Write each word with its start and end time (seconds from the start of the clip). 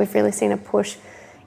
We've 0.00 0.14
really 0.14 0.32
seen 0.32 0.50
a 0.50 0.56
push 0.56 0.96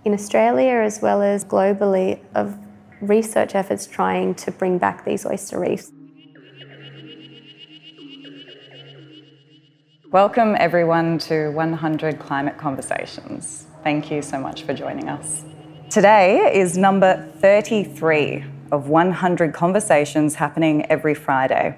in 0.06 0.14
Australia 0.14 0.76
as 0.76 1.02
well 1.02 1.24
as 1.24 1.44
globally 1.44 2.20
of 2.36 2.56
research 3.02 3.56
efforts 3.56 3.88
trying 3.88 4.36
to 4.36 4.52
bring 4.52 4.78
back 4.78 5.06
these 5.06 5.26
oyster 5.26 5.60
reefs. 5.60 5.92
Welcome 10.12 10.56
everyone 10.60 11.18
to 11.30 11.50
100 11.50 12.20
Climate 12.20 12.60
Conversations. 12.60 13.66
Thank 13.84 14.12
you 14.12 14.22
so 14.22 14.38
much 14.38 14.62
for 14.62 14.76
joining 14.76 15.10
us. 15.10 15.44
Today 15.90 16.56
is 16.56 16.78
number 16.78 17.28
33 17.40 18.46
of 18.72 18.88
100 18.88 19.52
conversations 19.52 20.36
happening 20.36 20.86
every 20.92 21.16
Friday. 21.16 21.76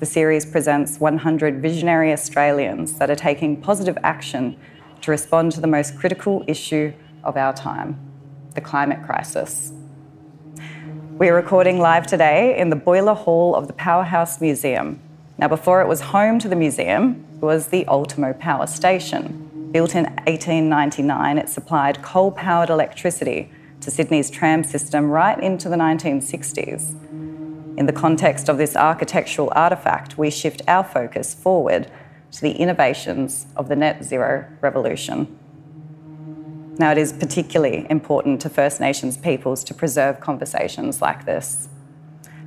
The 0.00 0.06
series 0.06 0.44
presents 0.44 1.00
100 1.00 1.62
visionary 1.62 2.12
Australians 2.12 2.98
that 2.98 3.08
are 3.08 3.16
taking 3.16 3.58
positive 3.58 3.96
action 4.02 4.58
to 5.04 5.10
respond 5.10 5.52
to 5.52 5.60
the 5.60 5.66
most 5.66 5.98
critical 5.98 6.42
issue 6.46 6.90
of 7.22 7.36
our 7.36 7.52
time 7.52 7.98
the 8.54 8.60
climate 8.60 9.04
crisis. 9.04 9.72
We're 11.18 11.34
recording 11.34 11.78
live 11.78 12.06
today 12.06 12.56
in 12.56 12.70
the 12.70 12.76
Boiler 12.76 13.14
Hall 13.14 13.56
of 13.56 13.66
the 13.66 13.72
Powerhouse 13.72 14.40
Museum. 14.40 15.00
Now, 15.36 15.48
before 15.48 15.82
it 15.82 15.88
was 15.88 16.00
home 16.00 16.38
to 16.38 16.48
the 16.48 16.54
museum, 16.54 17.26
it 17.34 17.42
was 17.42 17.66
the 17.66 17.84
Ultimo 17.88 18.32
Power 18.32 18.68
Station. 18.68 19.68
Built 19.72 19.96
in 19.96 20.04
1899, 20.04 21.36
it 21.36 21.48
supplied 21.48 22.00
coal 22.00 22.30
powered 22.30 22.70
electricity 22.70 23.50
to 23.80 23.90
Sydney's 23.90 24.30
tram 24.30 24.62
system 24.62 25.10
right 25.10 25.38
into 25.38 25.68
the 25.68 25.76
1960s. 25.76 26.90
In 27.76 27.86
the 27.86 27.92
context 27.92 28.48
of 28.48 28.56
this 28.56 28.76
architectural 28.76 29.50
artefact, 29.50 30.16
we 30.16 30.30
shift 30.30 30.62
our 30.68 30.84
focus 30.84 31.34
forward 31.34 31.90
to 32.34 32.40
the 32.40 32.52
innovations 32.52 33.46
of 33.56 33.68
the 33.68 33.76
net 33.76 34.04
zero 34.04 34.44
revolution. 34.60 35.38
Now, 36.76 36.90
it 36.90 36.98
is 36.98 37.12
particularly 37.12 37.86
important 37.88 38.40
to 38.40 38.48
First 38.48 38.80
Nations 38.80 39.16
peoples 39.16 39.62
to 39.64 39.74
preserve 39.74 40.18
conversations 40.18 41.00
like 41.00 41.24
this. 41.24 41.68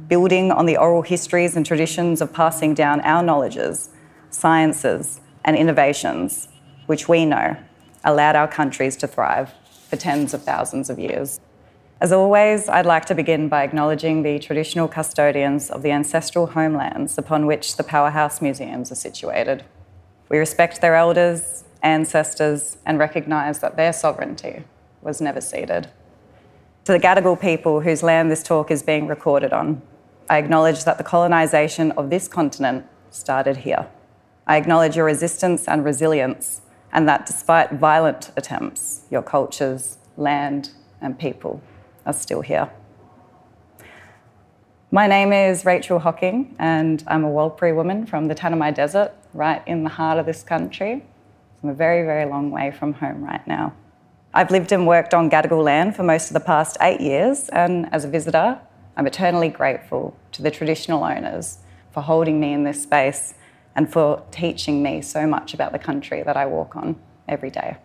Building 0.10 0.52
on 0.52 0.66
the 0.66 0.76
oral 0.76 1.04
histories 1.04 1.56
and 1.56 1.66
traditions 1.66 2.20
of 2.20 2.34
passing 2.34 2.74
down 2.74 3.00
our 3.02 3.24
knowledges, 3.24 3.90
sciences, 4.30 5.22
and 5.46 5.56
innovations, 5.56 6.50
which 6.88 7.08
we 7.08 7.26
know 7.26 7.56
allowed 8.04 8.36
our 8.36 8.48
countries 8.48 8.98
to 8.98 9.08
thrive 9.08 9.54
for 9.90 9.96
tens 9.96 10.34
of 10.34 10.44
thousands 10.44 10.90
of 10.90 11.00
years. 11.00 11.40
As 12.02 12.12
always, 12.12 12.68
I'd 12.68 12.86
like 12.86 13.06
to 13.06 13.16
begin 13.16 13.48
by 13.48 13.64
acknowledging 13.64 14.24
the 14.24 14.38
traditional 14.40 14.90
custodians 14.90 15.70
of 15.70 15.82
the 15.82 15.92
ancestral 15.92 16.48
homelands 16.48 17.18
upon 17.18 17.46
which 17.46 17.78
the 17.78 17.84
Powerhouse 17.84 18.42
Museums 18.42 18.92
are 18.92 18.96
situated. 18.96 19.64
We 20.30 20.38
respect 20.38 20.82
their 20.82 20.96
elders 20.96 21.64
ancestors 21.84 22.78
and 22.86 23.00
recognise 23.00 23.60
that 23.60 23.78
their 23.78 23.94
sovereignty 23.94 24.64
was 25.02 25.22
never 25.22 25.42
ceded. 25.42 25.88
To 26.86 26.92
the 26.92 27.00
Gadigal 27.00 27.40
people 27.40 27.82
whose 27.82 28.04
land 28.04 28.32
this 28.32 28.44
talk 28.44 28.72
is 28.72 28.84
being 28.84 29.08
recorded 29.08 29.54
on, 29.54 29.82
I 30.30 30.38
acknowledge 30.38 30.84
that 30.84 30.98
the 30.98 31.04
colonisation 31.04 31.92
of 31.92 32.10
this 32.10 32.28
continent 32.28 32.86
started 33.10 33.58
here. 33.58 33.88
I 34.46 34.58
acknowledge 34.58 34.96
your 34.96 35.06
resistance 35.06 35.68
and 35.68 35.84
resilience, 35.84 36.62
and 36.92 37.08
that 37.08 37.26
despite 37.26 37.74
violent 37.74 38.32
attempts, 38.38 39.04
your 39.10 39.22
cultures, 39.22 39.98
land, 40.16 40.72
and 41.02 41.20
people 41.20 41.62
are 42.06 42.14
still 42.14 42.42
here. 42.42 42.70
My 44.90 45.06
name 45.06 45.34
is 45.34 45.66
Rachael 45.66 46.00
Hocking, 46.00 46.56
and 46.58 47.04
I'm 47.08 47.26
a 47.26 47.30
Warlpiri 47.30 47.76
woman 47.76 48.06
from 48.06 48.30
the 48.30 48.36
Tanami 48.36 48.74
Desert, 48.74 49.14
right 49.34 49.62
in 49.68 49.84
the 49.84 49.90
heart 49.90 50.20
of 50.20 50.26
this 50.26 50.44
country. 50.44 51.04
I'm 51.64 51.70
a 51.70 51.74
very, 51.74 52.06
very 52.06 52.26
long 52.26 52.52
way 52.52 52.72
from 52.72 52.94
home 52.94 53.24
right 53.24 53.46
now. 53.48 53.74
I've 54.34 54.52
lived 54.52 54.72
and 54.72 54.86
worked 54.86 55.14
on 55.14 55.30
Gadigal 55.30 55.64
land 55.64 55.96
for 55.96 56.04
most 56.04 56.28
of 56.28 56.34
the 56.34 56.40
past 56.40 56.78
eight 56.82 57.02
years, 57.02 57.50
and 57.50 57.92
as 57.92 58.06
a 58.06 58.08
visitor, 58.08 58.60
I'm 58.96 59.08
eternally 59.08 59.50
grateful 59.50 60.16
to 60.34 60.42
the 60.42 60.52
traditional 60.52 61.04
owners 61.04 61.60
for 61.92 62.02
holding 62.02 62.40
me 62.40 62.54
in 62.54 62.64
this 62.64 62.84
space 62.84 63.34
and 63.76 63.92
for 63.92 64.24
teaching 64.32 64.84
me 64.84 65.02
so 65.02 65.26
much 65.26 65.54
about 65.54 65.72
the 65.72 65.80
country 65.80 66.24
that 66.24 66.38
I 66.38 66.46
walk 66.46 66.76
on 66.76 66.96
every 67.28 67.50
day. 67.50 67.78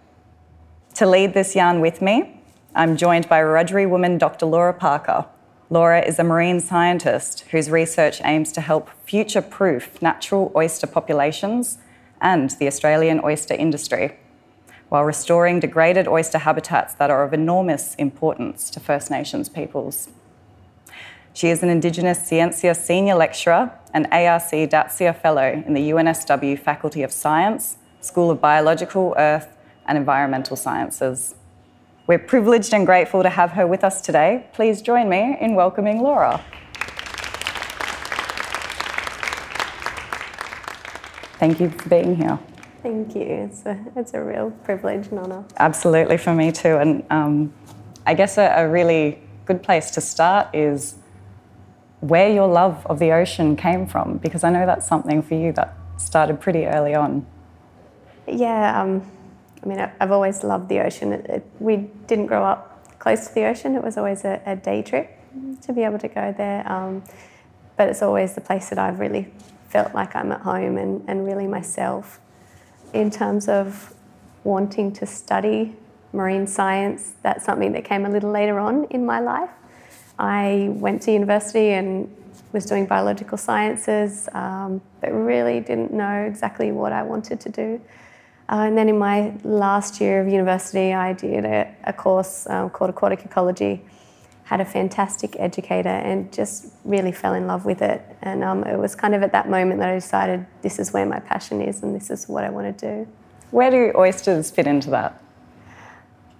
To 0.94 1.06
lead 1.06 1.34
this 1.34 1.54
yarn 1.54 1.80
with 1.80 2.02
me, 2.02 2.40
I'm 2.74 2.96
joined 2.96 3.28
by 3.28 3.40
Wiradjuri 3.40 3.88
woman 3.88 4.18
Dr. 4.18 4.46
Laura 4.46 4.72
Parker. 4.74 5.26
Laura 5.72 6.02
is 6.02 6.18
a 6.18 6.22
marine 6.22 6.60
scientist 6.60 7.46
whose 7.50 7.70
research 7.70 8.20
aims 8.26 8.52
to 8.52 8.60
help 8.60 8.90
future 9.06 9.40
proof 9.40 10.02
natural 10.02 10.52
oyster 10.54 10.86
populations 10.86 11.78
and 12.20 12.50
the 12.50 12.66
Australian 12.66 13.22
oyster 13.24 13.54
industry, 13.54 14.18
while 14.90 15.02
restoring 15.02 15.60
degraded 15.60 16.06
oyster 16.06 16.36
habitats 16.36 16.92
that 16.96 17.08
are 17.08 17.24
of 17.24 17.32
enormous 17.32 17.94
importance 17.94 18.68
to 18.68 18.80
First 18.80 19.10
Nations 19.10 19.48
peoples. 19.48 20.10
She 21.32 21.48
is 21.48 21.62
an 21.62 21.70
Indigenous 21.70 22.18
Scientia 22.18 22.74
Senior 22.74 23.14
Lecturer 23.14 23.72
and 23.94 24.06
ARC 24.12 24.50
DAATSIA 24.50 25.16
Fellow 25.22 25.64
in 25.66 25.72
the 25.72 25.88
UNSW 25.88 26.58
Faculty 26.58 27.02
of 27.02 27.10
Science, 27.10 27.78
School 28.02 28.30
of 28.30 28.42
Biological, 28.42 29.14
Earth 29.16 29.56
and 29.86 29.96
Environmental 29.96 30.54
Sciences. 30.54 31.34
We're 32.06 32.18
privileged 32.18 32.74
and 32.74 32.84
grateful 32.84 33.22
to 33.22 33.30
have 33.30 33.52
her 33.52 33.66
with 33.66 33.84
us 33.84 34.00
today. 34.00 34.46
Please 34.52 34.82
join 34.82 35.08
me 35.08 35.36
in 35.40 35.54
welcoming 35.54 36.02
Laura. 36.02 36.44
Thank 41.38 41.60
you 41.60 41.70
for 41.70 41.88
being 41.88 42.16
here. 42.16 42.38
Thank 42.82 43.14
you. 43.14 43.22
It's 43.22 43.64
a, 43.66 43.78
it's 43.94 44.14
a 44.14 44.22
real 44.22 44.50
privilege 44.64 45.08
and 45.08 45.20
honour. 45.20 45.44
Absolutely, 45.58 46.16
for 46.16 46.34
me 46.34 46.50
too. 46.50 46.76
And 46.76 47.04
um, 47.10 47.52
I 48.04 48.14
guess 48.14 48.36
a, 48.36 48.52
a 48.56 48.68
really 48.68 49.22
good 49.44 49.62
place 49.62 49.92
to 49.92 50.00
start 50.00 50.52
is 50.54 50.96
where 52.00 52.32
your 52.32 52.48
love 52.48 52.84
of 52.86 52.98
the 52.98 53.12
ocean 53.12 53.54
came 53.54 53.86
from, 53.86 54.18
because 54.18 54.42
I 54.42 54.50
know 54.50 54.66
that's 54.66 54.86
something 54.88 55.22
for 55.22 55.34
you 55.34 55.52
that 55.52 55.76
started 55.98 56.40
pretty 56.40 56.66
early 56.66 56.94
on. 56.94 57.24
Yeah, 58.26 58.80
um, 58.80 59.08
I 59.62 59.66
mean, 59.66 59.90
I've 60.00 60.10
always 60.10 60.42
loved 60.42 60.68
the 60.68 60.80
ocean. 60.80 61.12
It, 61.12 61.26
it, 61.26 61.46
we 61.60 61.76
didn't 62.06 62.26
grow 62.26 62.44
up 62.44 62.98
close 62.98 63.26
to 63.26 63.34
the 63.34 63.44
ocean, 63.46 63.74
it 63.74 63.82
was 63.82 63.96
always 63.96 64.24
a, 64.24 64.40
a 64.46 64.54
day 64.54 64.80
trip 64.80 65.10
to 65.62 65.72
be 65.72 65.82
able 65.82 65.98
to 65.98 66.08
go 66.08 66.32
there. 66.36 66.70
Um, 66.70 67.02
but 67.76 67.88
it's 67.88 68.00
always 68.00 68.34
the 68.34 68.40
place 68.40 68.68
that 68.68 68.78
I've 68.78 69.00
really 69.00 69.32
felt 69.70 69.92
like 69.92 70.14
I'm 70.14 70.30
at 70.30 70.42
home 70.42 70.76
and, 70.78 71.02
and 71.08 71.24
really 71.24 71.48
myself. 71.48 72.20
In 72.92 73.10
terms 73.10 73.48
of 73.48 73.92
wanting 74.44 74.92
to 74.92 75.06
study 75.06 75.74
marine 76.12 76.46
science, 76.46 77.14
that's 77.22 77.44
something 77.44 77.72
that 77.72 77.84
came 77.84 78.06
a 78.06 78.10
little 78.10 78.30
later 78.30 78.60
on 78.60 78.84
in 78.84 79.04
my 79.04 79.18
life. 79.18 79.50
I 80.18 80.68
went 80.70 81.02
to 81.02 81.12
university 81.12 81.70
and 81.70 82.14
was 82.52 82.66
doing 82.66 82.86
biological 82.86 83.38
sciences, 83.38 84.28
um, 84.34 84.80
but 85.00 85.10
really 85.10 85.58
didn't 85.58 85.92
know 85.92 86.22
exactly 86.22 86.70
what 86.70 86.92
I 86.92 87.02
wanted 87.02 87.40
to 87.40 87.48
do. 87.48 87.80
Uh, 88.52 88.66
and 88.66 88.76
then 88.76 88.90
in 88.90 88.98
my 88.98 89.32
last 89.44 89.98
year 89.98 90.20
of 90.20 90.28
university, 90.28 90.92
I 90.92 91.14
did 91.14 91.46
a, 91.46 91.74
a 91.84 91.92
course 91.94 92.46
um, 92.48 92.68
called 92.68 92.90
Aquatic 92.90 93.24
Ecology 93.24 93.80
had 94.44 94.60
a 94.60 94.64
fantastic 94.66 95.34
educator 95.38 95.88
and 95.88 96.30
just 96.30 96.66
really 96.84 97.10
fell 97.10 97.32
in 97.32 97.46
love 97.46 97.64
with 97.64 97.80
it. 97.80 98.04
And 98.20 98.44
um, 98.44 98.64
it 98.64 98.78
was 98.78 98.94
kind 98.94 99.14
of 99.14 99.22
at 99.22 99.32
that 99.32 99.48
moment 99.48 99.80
that 99.80 99.88
I 99.88 99.94
decided 99.94 100.44
this 100.60 100.78
is 100.78 100.92
where 100.92 101.06
my 101.06 101.20
passion 101.20 101.62
is 101.62 101.82
and 101.82 101.94
this 101.94 102.10
is 102.10 102.28
what 102.28 102.44
I 102.44 102.50
want 102.50 102.78
to 102.78 102.86
do. 102.86 103.08
Where 103.50 103.70
do 103.70 103.92
oysters 103.96 104.50
fit 104.50 104.66
into 104.66 104.90
that? 104.90 105.22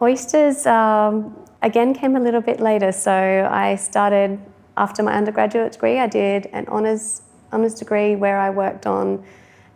Oysters, 0.03 0.67
um, 0.67 1.34
again, 1.62 1.95
came 1.95 2.15
a 2.15 2.21
little 2.21 2.43
bit 2.43 2.61
later. 2.61 2.93
So 2.93 3.49
I 3.51 3.77
started 3.77 4.39
after 4.77 5.03
my 5.03 5.15
undergraduate 5.15 5.72
degree, 5.72 5.99
I 5.99 6.06
did 6.06 6.51
an 6.53 6.67
honours, 6.67 7.22
honours 7.51 7.72
degree 7.72 8.17
where 8.17 8.39
I 8.39 8.51
worked 8.51 8.87
on 8.87 9.25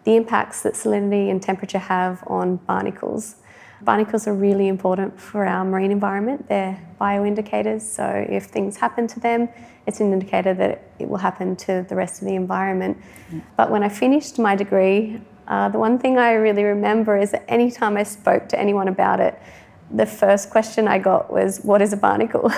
the 0.07 0.15
impacts 0.15 0.63
that 0.63 0.75
salinity 0.75 1.31
and 1.33 1.43
temperature 1.43 1.81
have 1.81 2.23
on 2.29 2.57
barnacles. 2.59 3.37
Barnacles 3.83 4.27
are 4.29 4.35
really 4.35 4.69
important 4.69 5.21
for 5.21 5.45
our 5.45 5.65
marine 5.65 5.91
environment. 5.91 6.49
They're 6.49 6.81
bioindicators, 7.01 7.83
so 7.83 8.25
if 8.29 8.45
things 8.45 8.77
happen 8.77 9.09
to 9.09 9.21
them, 9.21 9.49
it's 9.85 9.99
an 10.01 10.13
indicator 10.13 10.55
that 10.55 10.91
it 11.01 11.09
will 11.09 11.19
happen 11.19 11.57
to 11.57 11.85
the 11.89 11.97
rest 11.97 12.23
of 12.23 12.29
the 12.29 12.37
environment. 12.37 12.97
But 13.57 13.71
when 13.71 13.83
I 13.83 13.89
finished 13.89 14.39
my 14.39 14.55
degree, 14.55 15.21
uh, 15.49 15.69
the 15.71 15.79
one 15.79 15.99
thing 15.99 16.19
I 16.19 16.35
really 16.35 16.63
remember 16.63 17.19
is 17.19 17.33
that 17.33 17.45
any 17.49 17.71
time 17.73 17.97
I 17.97 18.05
spoke 18.05 18.49
to 18.51 18.59
anyone 18.59 18.87
about 18.87 19.19
it, 19.19 19.39
the 19.91 20.07
first 20.07 20.51
question 20.51 20.87
I 20.87 20.99
got 20.99 21.33
was, 21.33 21.61
What 21.63 21.83
is 21.83 21.93
a 21.93 21.97
barnacle? 21.97 22.51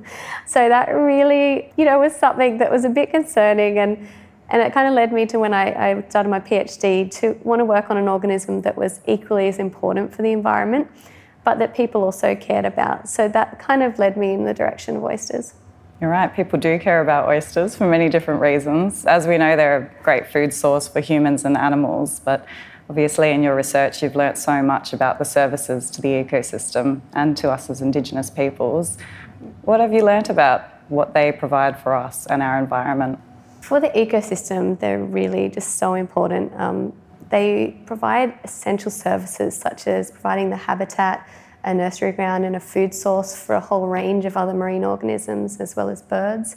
so 0.46 0.68
that 0.68 0.88
really, 0.88 1.72
you 1.76 1.84
know, 1.84 2.00
was 2.00 2.14
something 2.14 2.58
that 2.58 2.70
was 2.70 2.84
a 2.84 2.88
bit 2.88 3.10
concerning 3.10 3.78
and 3.78 4.08
and 4.48 4.62
it 4.62 4.72
kind 4.72 4.86
of 4.88 4.94
led 4.94 5.12
me 5.12 5.26
to 5.26 5.38
when 5.38 5.52
I, 5.52 5.90
I, 5.90 6.08
started 6.08 6.28
my 6.28 6.40
PhD 6.40 7.10
to 7.20 7.38
want 7.42 7.60
to 7.60 7.64
work 7.64 7.90
on 7.90 7.96
an 7.96 8.08
organism 8.08 8.62
that 8.62 8.76
was 8.76 9.00
equally 9.06 9.48
as 9.48 9.58
important 9.58 10.14
for 10.14 10.22
the 10.22 10.32
environment, 10.32 10.88
but 11.44 11.58
that 11.58 11.74
people 11.74 12.02
also 12.02 12.34
cared 12.34 12.64
about. 12.64 13.08
So 13.08 13.28
that 13.28 13.58
kind 13.58 13.82
of 13.82 13.98
led 13.98 14.16
me 14.16 14.32
in 14.32 14.44
the 14.44 14.54
direction 14.54 14.96
of 14.96 15.04
oysters. 15.04 15.54
You're 16.00 16.10
right, 16.10 16.34
people 16.34 16.58
do 16.58 16.78
care 16.78 17.00
about 17.00 17.28
oysters 17.28 17.74
for 17.74 17.88
many 17.88 18.08
different 18.08 18.40
reasons. 18.40 19.06
As 19.06 19.26
we 19.26 19.38
know, 19.38 19.56
they're 19.56 19.76
a 19.78 20.02
great 20.02 20.26
food 20.26 20.52
source 20.52 20.86
for 20.86 21.00
humans 21.00 21.44
and 21.44 21.56
animals, 21.56 22.20
but 22.20 22.46
Obviously, 22.88 23.32
in 23.32 23.42
your 23.42 23.56
research, 23.56 24.00
you've 24.02 24.14
learnt 24.14 24.38
so 24.38 24.62
much 24.62 24.92
about 24.92 25.18
the 25.18 25.24
services 25.24 25.90
to 25.90 26.00
the 26.00 26.08
ecosystem 26.08 27.00
and 27.14 27.36
to 27.36 27.50
us 27.50 27.68
as 27.68 27.80
Indigenous 27.80 28.30
peoples. 28.30 28.96
What 29.62 29.80
have 29.80 29.92
you 29.92 30.04
learnt 30.04 30.28
about 30.28 30.62
what 30.88 31.12
they 31.12 31.32
provide 31.32 31.80
for 31.80 31.94
us 31.94 32.26
and 32.26 32.42
our 32.42 32.58
environment? 32.58 33.18
For 33.66 33.80
the 33.80 33.88
ecosystem, 33.88 34.78
they're 34.78 35.02
really 35.02 35.48
just 35.48 35.78
so 35.78 35.94
important. 35.94 36.54
Um, 36.54 36.92
they 37.30 37.76
provide 37.84 38.38
essential 38.44 38.92
services 38.92 39.56
such 39.56 39.88
as 39.88 40.12
providing 40.12 40.50
the 40.50 40.56
habitat, 40.56 41.28
a 41.64 41.74
nursery 41.74 42.12
ground, 42.12 42.44
and 42.44 42.54
a 42.54 42.60
food 42.60 42.94
source 42.94 43.34
for 43.34 43.56
a 43.56 43.60
whole 43.60 43.88
range 43.88 44.24
of 44.24 44.36
other 44.36 44.54
marine 44.54 44.84
organisms 44.84 45.60
as 45.60 45.74
well 45.74 45.88
as 45.88 46.00
birds. 46.00 46.56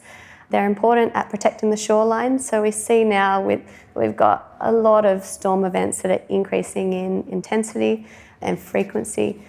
They're 0.52 0.68
important 0.68 1.14
at 1.16 1.32
protecting 1.32 1.72
the 1.72 1.78
shoreline. 1.78 2.38
So 2.38 2.62
we 2.62 2.70
see 2.70 3.04
now 3.04 3.42
with 3.42 3.62
we've 3.96 4.16
got 4.16 4.56
a 4.62 4.72
lot 4.72 5.04
of 5.04 5.24
storm 5.24 5.66
events 5.66 6.04
that 6.04 6.12
are 6.12 6.26
increasing 6.30 6.94
in 6.94 7.24
intensity 7.28 8.06
and 8.40 8.60
frequency. 8.60 9.42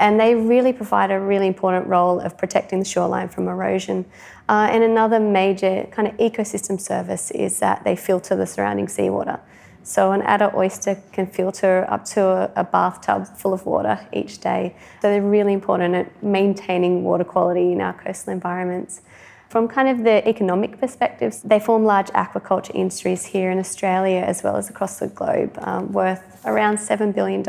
And 0.00 0.18
they 0.18 0.34
really 0.34 0.72
provide 0.72 1.10
a 1.10 1.20
really 1.20 1.46
important 1.46 1.86
role 1.86 2.20
of 2.20 2.36
protecting 2.38 2.78
the 2.78 2.86
shoreline 2.86 3.28
from 3.28 3.46
erosion. 3.48 4.06
Uh, 4.48 4.66
and 4.70 4.82
another 4.82 5.20
major 5.20 5.86
kind 5.92 6.08
of 6.08 6.16
ecosystem 6.16 6.80
service 6.80 7.30
is 7.30 7.60
that 7.60 7.84
they 7.84 7.94
filter 7.94 8.34
the 8.34 8.46
surrounding 8.46 8.88
seawater. 8.88 9.38
So 9.82 10.12
an 10.12 10.22
adult 10.22 10.54
oyster 10.54 11.02
can 11.12 11.26
filter 11.26 11.86
up 11.90 12.06
to 12.06 12.22
a, 12.22 12.52
a, 12.56 12.64
bathtub 12.64 13.26
full 13.26 13.52
of 13.52 13.66
water 13.66 14.00
each 14.12 14.38
day. 14.38 14.74
So 15.02 15.10
they're 15.10 15.22
really 15.22 15.52
important 15.52 15.94
at 15.94 16.22
maintaining 16.22 17.04
water 17.04 17.24
quality 17.24 17.72
in 17.72 17.80
our 17.80 17.92
coastal 17.92 18.32
environments. 18.32 19.02
From 19.50 19.68
kind 19.68 19.88
of 19.88 20.04
the 20.04 20.26
economic 20.26 20.78
perspectives, 20.78 21.42
they 21.42 21.60
form 21.60 21.84
large 21.84 22.06
aquaculture 22.08 22.74
industries 22.74 23.26
here 23.26 23.50
in 23.50 23.58
Australia 23.58 24.20
as 24.20 24.42
well 24.42 24.56
as 24.56 24.70
across 24.70 24.98
the 24.98 25.08
globe, 25.08 25.58
um, 25.62 25.92
worth 25.92 26.40
around 26.46 26.76
$7 26.76 27.14
billion 27.14 27.44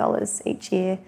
each 0.45 0.71
year. 0.71 0.99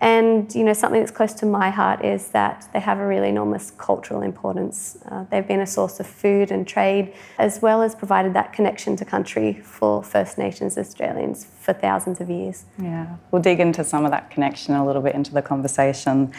And 0.00 0.54
you 0.54 0.62
know 0.62 0.74
something 0.74 1.00
that's 1.00 1.12
close 1.12 1.32
to 1.34 1.46
my 1.46 1.70
heart 1.70 2.04
is 2.04 2.28
that 2.28 2.68
they 2.72 2.80
have 2.80 2.98
a 2.98 3.06
really 3.06 3.30
enormous 3.30 3.70
cultural 3.70 4.20
importance. 4.22 4.98
Uh, 5.10 5.24
they've 5.30 5.46
been 5.46 5.60
a 5.60 5.66
source 5.66 5.98
of 6.00 6.06
food 6.06 6.50
and 6.50 6.68
trade, 6.68 7.14
as 7.38 7.62
well 7.62 7.80
as 7.80 7.94
provided 7.94 8.34
that 8.34 8.52
connection 8.52 8.94
to 8.96 9.04
country 9.04 9.54
for 9.54 10.02
First 10.02 10.36
Nations 10.36 10.76
Australians 10.76 11.46
for 11.60 11.72
thousands 11.72 12.20
of 12.20 12.28
years. 12.28 12.66
Yeah, 12.78 13.16
we'll 13.30 13.42
dig 13.42 13.58
into 13.58 13.84
some 13.84 14.04
of 14.04 14.10
that 14.10 14.30
connection 14.30 14.74
a 14.74 14.84
little 14.84 15.02
bit 15.02 15.14
into 15.14 15.32
the 15.32 15.42
conversation. 15.42 16.32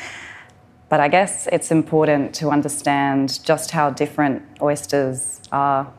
But 0.90 1.00
I 1.00 1.08
guess 1.08 1.48
it's 1.52 1.72
important 1.72 2.34
to 2.36 2.50
understand 2.50 3.44
just 3.44 3.72
how 3.72 3.90
different 3.90 4.44
oysters 4.62 5.42
are 5.52 5.92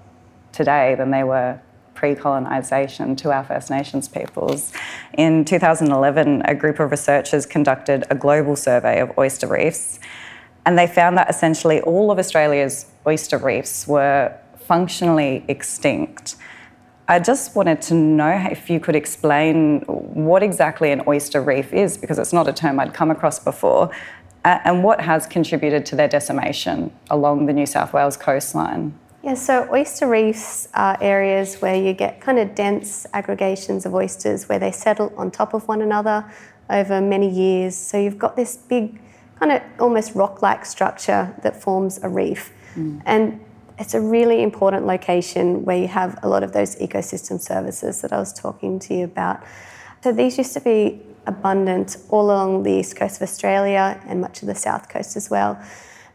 today 0.53 0.95
than 0.95 1.11
they 1.11 1.25
were 1.25 1.61
pre 1.99 2.15
colonisation 2.15 3.17
to 3.17 3.33
our 3.33 3.43
First 3.43 3.71
Nations 3.71 4.07
peoples. 4.07 4.73
In 5.15 5.45
2011, 5.45 6.43
a 6.45 6.55
group 6.55 6.79
of 6.79 6.93
researchers 6.93 7.45
conducted 7.45 8.05
a 8.09 8.15
global 8.15 8.55
survey 8.55 9.01
of 9.01 9.11
oyster 9.19 9.49
reefs, 9.49 9.99
and 10.65 10.79
they 10.79 10.87
found 10.87 11.19
that 11.19 11.29
essentially 11.29 11.81
all 11.81 12.13
of 12.13 12.19
Australia's 12.21 12.87
oyster 13.05 13.37
reefs 13.37 13.89
were 13.89 14.33
functionally 14.59 15.45
extinct. 15.49 16.37
I 17.09 17.19
just 17.19 17.57
wanted 17.57 17.83
to 17.83 17.95
know 17.95 18.47
if 18.49 18.71
you 18.71 18.79
could 18.79 18.95
explain 18.95 19.81
what 19.89 20.45
exactly 20.45 20.93
an 20.93 21.03
oyster 21.09 21.41
reef 21.43 21.73
is, 21.73 21.99
because 21.99 22.21
it's 22.21 22.33
not 22.33 22.47
a 22.47 22.53
term 22.53 22.79
I'd 22.79 22.95
come 22.95 23.11
across 23.11 23.41
before, 23.41 23.91
and 24.45 24.85
what 24.85 25.01
has 25.01 25.27
contributed 25.27 25.85
to 25.87 25.97
their 25.97 26.07
decimation 26.07 26.93
along 27.11 27.47
the 27.47 27.53
New 27.53 27.67
South 27.67 27.93
Wales 27.93 28.17
coastline? 28.17 28.97
Yeah, 29.29 29.35
so 29.35 29.69
oyster 29.71 30.07
reefs 30.07 30.69
are 30.73 30.97
areas 31.03 31.61
where 31.61 31.75
you 31.75 31.93
get 31.93 32.19
kind 32.19 32.39
of 32.39 32.55
dense 32.55 33.07
aggregations 33.13 33.85
of 33.85 33.95
oysters 33.95 34.49
where 34.49 34.59
they 34.59 34.73
settle 34.73 35.13
on 35.19 35.31
top 35.31 35.53
of 35.53 35.69
one 35.69 35.83
another 35.83 36.25
over 36.71 37.03
many 37.03 37.29
years. 37.29 37.77
So 37.77 37.99
you've 37.99 38.17
got 38.19 38.37
this 38.37 38.57
big, 38.57 38.99
kind 39.39 39.53
of 39.53 39.61
almost 39.79 40.15
rock 40.15 40.41
like 40.41 40.65
structure 40.65 41.37
that 41.43 41.63
forms 41.63 42.01
a 42.03 42.09
reef. 42.09 42.55
Mm. 42.75 43.03
And 43.05 43.41
it's 43.79 43.93
a 43.93 44.01
really 44.01 44.43
important 44.43 44.87
location 44.87 45.63
where 45.67 45.77
you 45.77 45.89
have 45.89 46.19
a 46.23 46.29
lot 46.29 46.43
of 46.43 46.55
those 46.55 46.77
ecosystem 46.77 47.39
services 47.39 48.01
that 48.01 48.15
I 48.15 48.19
was 48.19 48.33
talking 48.33 48.79
to 48.79 48.95
you 48.95 49.05
about. 49.05 49.45
So 50.03 50.11
these 50.11 50.39
used 50.39 50.55
to 50.55 50.61
be 50.63 51.03
abundant 51.27 51.99
all 52.09 52.31
along 52.31 52.63
the 52.63 52.73
east 52.73 52.97
coast 52.97 53.17
of 53.17 53.29
Australia 53.29 54.01
and 54.07 54.23
much 54.23 54.41
of 54.41 54.49
the 54.49 54.55
south 54.55 54.89
coast 54.89 55.19
as 55.19 55.29
well. 55.29 55.63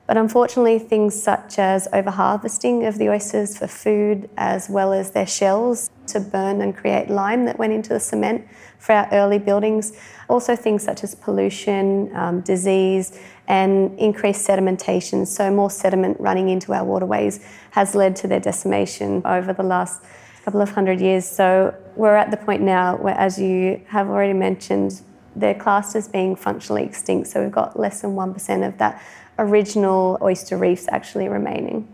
But 0.05 0.17
unfortunately, 0.17 0.79
things 0.79 1.21
such 1.21 1.57
as 1.57 1.87
overharvesting 1.93 2.87
of 2.87 2.97
the 2.97 3.09
oysters 3.09 3.57
for 3.57 3.67
food, 3.67 4.29
as 4.35 4.69
well 4.69 4.91
as 4.91 5.11
their 5.11 5.25
shells 5.25 5.89
to 6.07 6.19
burn 6.19 6.59
and 6.61 6.75
create 6.75 7.09
lime 7.09 7.45
that 7.45 7.57
went 7.57 7.71
into 7.71 7.89
the 7.89 8.01
cement 8.01 8.45
for 8.79 8.91
our 8.91 9.07
early 9.13 9.39
buildings, 9.39 9.93
also 10.27 10.57
things 10.57 10.83
such 10.83 11.05
as 11.05 11.15
pollution, 11.15 12.13
um, 12.15 12.41
disease, 12.41 13.17
and 13.47 13.97
increased 13.97 14.45
sedimentation, 14.45 15.25
so 15.25 15.49
more 15.49 15.69
sediment 15.69 16.19
running 16.19 16.49
into 16.49 16.73
our 16.73 16.83
waterways, 16.83 17.45
has 17.71 17.95
led 17.95 18.15
to 18.17 18.27
their 18.27 18.39
decimation 18.41 19.21
over 19.25 19.53
the 19.53 19.63
last 19.63 20.01
couple 20.43 20.61
of 20.61 20.69
hundred 20.71 20.99
years. 20.99 21.25
So 21.25 21.73
we're 21.95 22.15
at 22.15 22.29
the 22.29 22.37
point 22.37 22.61
now 22.61 22.97
where, 22.97 23.17
as 23.17 23.39
you 23.39 23.81
have 23.87 24.09
already 24.09 24.33
mentioned, 24.33 25.01
they're 25.35 25.55
classed 25.55 25.95
as 25.95 26.07
being 26.07 26.35
functionally 26.35 26.83
extinct. 26.83 27.29
So 27.29 27.41
we've 27.41 27.51
got 27.51 27.79
less 27.79 28.01
than 28.01 28.11
1% 28.11 28.67
of 28.67 28.77
that 28.77 29.01
original 29.39 30.17
oyster 30.21 30.57
reefs 30.57 30.87
actually 30.89 31.27
remaining. 31.27 31.87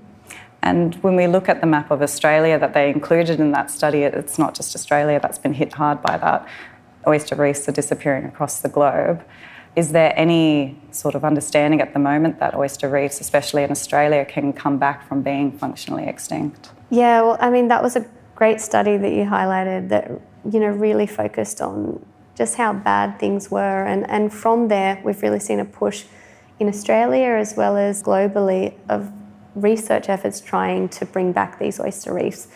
And 0.61 0.95
when 0.95 1.15
we 1.15 1.27
look 1.27 1.47
at 1.47 1.61
the 1.61 1.67
map 1.67 1.89
of 1.89 2.01
Australia 2.01 2.59
that 2.59 2.73
they 2.73 2.89
included 2.89 3.39
in 3.39 3.51
that 3.53 3.71
study, 3.71 4.03
it's 4.03 4.37
not 4.37 4.55
just 4.55 4.75
Australia 4.75 5.19
that's 5.21 5.37
been 5.37 5.53
hit 5.53 5.73
hard 5.73 6.01
by 6.01 6.17
that. 6.17 6.47
Oyster 7.07 7.35
reefs 7.35 7.67
are 7.69 7.71
disappearing 7.71 8.25
across 8.25 8.59
the 8.59 8.69
globe. 8.69 9.23
Is 9.75 9.93
there 9.93 10.13
any 10.17 10.77
sort 10.91 11.15
of 11.15 11.23
understanding 11.23 11.79
at 11.79 11.93
the 11.93 11.99
moment 11.99 12.39
that 12.39 12.55
oyster 12.55 12.89
reefs, 12.89 13.21
especially 13.21 13.63
in 13.63 13.71
Australia, 13.71 14.25
can 14.25 14.51
come 14.51 14.77
back 14.77 15.07
from 15.07 15.21
being 15.21 15.57
functionally 15.57 16.07
extinct? 16.07 16.71
Yeah, 16.89 17.21
well, 17.21 17.37
I 17.39 17.49
mean, 17.49 17.69
that 17.69 17.81
was 17.81 17.95
a 17.95 18.05
great 18.35 18.59
study 18.61 18.97
that 18.97 19.11
you 19.11 19.23
highlighted 19.23 19.89
that 19.89 20.09
you 20.49 20.59
know 20.61 20.69
really 20.69 21.05
focused 21.05 21.61
on 21.61 22.03
just 22.35 22.55
how 22.55 22.71
bad 22.71 23.19
things 23.19 23.51
were 23.51 23.83
and, 23.85 24.09
and 24.09 24.33
from 24.33 24.69
there 24.69 25.01
we've 25.03 25.21
really 25.21 25.41
seen 25.41 25.59
a 25.59 25.65
push 25.65 26.05
in 26.59 26.67
Australia 26.67 27.31
as 27.31 27.55
well 27.55 27.77
as 27.77 28.03
globally 28.03 28.73
of 28.89 29.11
research 29.55 30.09
efforts 30.09 30.39
trying 30.39 30.89
to 30.89 31.05
bring 31.05 31.31
back 31.31 31.59
these 31.59 31.79
oyster 31.79 32.13
reefs. 32.13 32.47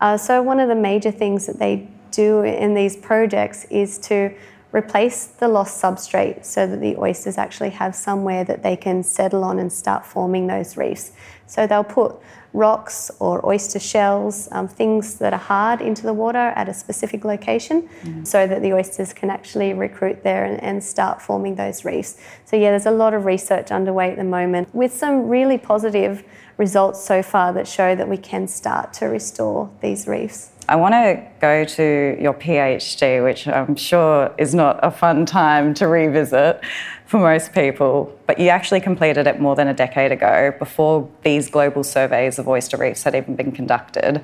Uh, 0.00 0.16
so 0.16 0.42
one 0.42 0.58
of 0.58 0.68
the 0.68 0.74
major 0.74 1.10
things 1.10 1.46
that 1.46 1.58
they 1.58 1.88
do 2.10 2.42
in 2.42 2.74
these 2.74 2.96
projects 2.96 3.64
is 3.66 3.98
to 3.98 4.34
replace 4.72 5.26
the 5.26 5.48
lost 5.48 5.82
substrate 5.82 6.44
so 6.44 6.66
that 6.66 6.80
the 6.80 6.96
oysters 6.96 7.38
actually 7.38 7.70
have 7.70 7.94
somewhere 7.94 8.44
that 8.44 8.62
they 8.62 8.76
can 8.76 9.02
settle 9.02 9.42
on 9.42 9.58
and 9.58 9.72
start 9.72 10.06
forming 10.06 10.46
those 10.46 10.76
reefs. 10.76 11.12
So 11.46 11.66
they'll 11.66 11.82
put 11.82 12.16
rocks 12.52 13.10
or 13.20 13.44
oyster 13.46 13.78
shells, 13.78 14.48
um, 14.52 14.66
things 14.66 15.18
that 15.18 15.32
are 15.32 15.38
hard 15.38 15.80
into 15.80 16.02
the 16.02 16.12
water 16.12 16.38
at 16.38 16.68
a 16.68 16.74
specific 16.74 17.24
location 17.24 17.88
mm. 18.02 18.26
so 18.26 18.46
that 18.46 18.62
the 18.62 18.72
oysters 18.72 19.12
can 19.12 19.30
actually 19.30 19.72
recruit 19.72 20.22
there 20.22 20.44
and, 20.44 20.62
and, 20.62 20.82
start 20.82 21.22
forming 21.22 21.54
those 21.54 21.84
reefs. 21.84 22.20
So, 22.44 22.56
yeah, 22.56 22.70
there's 22.70 22.86
a 22.86 22.90
lot 22.90 23.14
of 23.14 23.24
research 23.24 23.70
underway 23.70 24.10
at 24.10 24.16
the 24.16 24.24
moment 24.24 24.74
with 24.74 24.92
some 24.92 25.28
really 25.28 25.58
positive 25.58 26.24
results 26.56 27.04
so 27.04 27.22
far 27.22 27.52
that 27.52 27.68
show 27.68 27.94
that 27.94 28.08
we 28.08 28.16
can 28.16 28.48
start 28.48 28.92
to 28.94 29.06
restore 29.06 29.70
these 29.80 30.06
reefs. 30.06 30.50
I 30.70 30.76
want 30.76 30.94
to 30.94 31.20
go 31.40 31.64
to 31.64 32.16
your 32.20 32.32
PhD, 32.32 33.24
which 33.24 33.48
I'm 33.48 33.74
sure 33.74 34.32
is 34.38 34.54
not 34.54 34.78
a 34.84 34.92
fun 34.92 35.26
time 35.26 35.74
to 35.74 35.88
revisit 35.88 36.60
for 37.06 37.18
most 37.18 37.52
people, 37.52 38.16
but 38.28 38.38
you 38.38 38.50
actually 38.50 38.80
completed 38.80 39.26
it 39.26 39.40
more 39.40 39.56
than 39.56 39.66
a 39.66 39.74
decade 39.74 40.12
ago 40.12 40.54
before 40.60 41.10
these 41.24 41.50
global 41.50 41.82
surveys 41.82 42.38
of 42.38 42.46
oyster 42.46 42.76
reefs 42.76 43.02
had 43.02 43.16
even 43.16 43.34
been 43.34 43.50
conducted. 43.50 44.22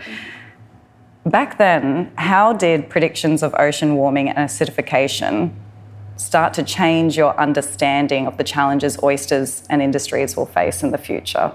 Back 1.25 1.59
then, 1.59 2.13
how 2.15 2.53
did 2.53 2.89
predictions 2.89 3.43
of 3.43 3.53
ocean 3.59 3.97
warming 3.97 4.29
and 4.29 4.39
acidification 4.39 5.53
start 6.15 6.55
to 6.55 6.63
change 6.63 7.17
your 7.17 7.37
understanding 7.41 8.29
of 8.29 8.37
the 8.37 8.45
challenges 8.45 9.03
oysters 9.03 9.65
and 9.69 9.83
industries 9.83 10.37
will 10.37 10.47
face 10.47 10.85
in 10.85 10.93
the 10.93 10.99
future? 10.99 11.51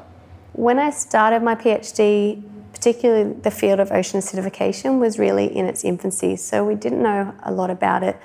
When 0.51 0.79
I 0.79 0.89
started 0.89 1.43
my 1.43 1.55
PhD, 1.55 2.43
particularly 2.81 3.31
the 3.31 3.51
field 3.51 3.79
of 3.79 3.91
ocean 3.91 4.19
acidification 4.19 4.99
was 4.99 5.19
really 5.19 5.45
in 5.55 5.67
its 5.67 5.83
infancy, 5.83 6.35
so 6.35 6.65
we 6.65 6.73
didn't 6.73 7.03
know 7.03 7.31
a 7.43 7.51
lot 7.51 7.69
about 7.69 8.01
it. 8.01 8.19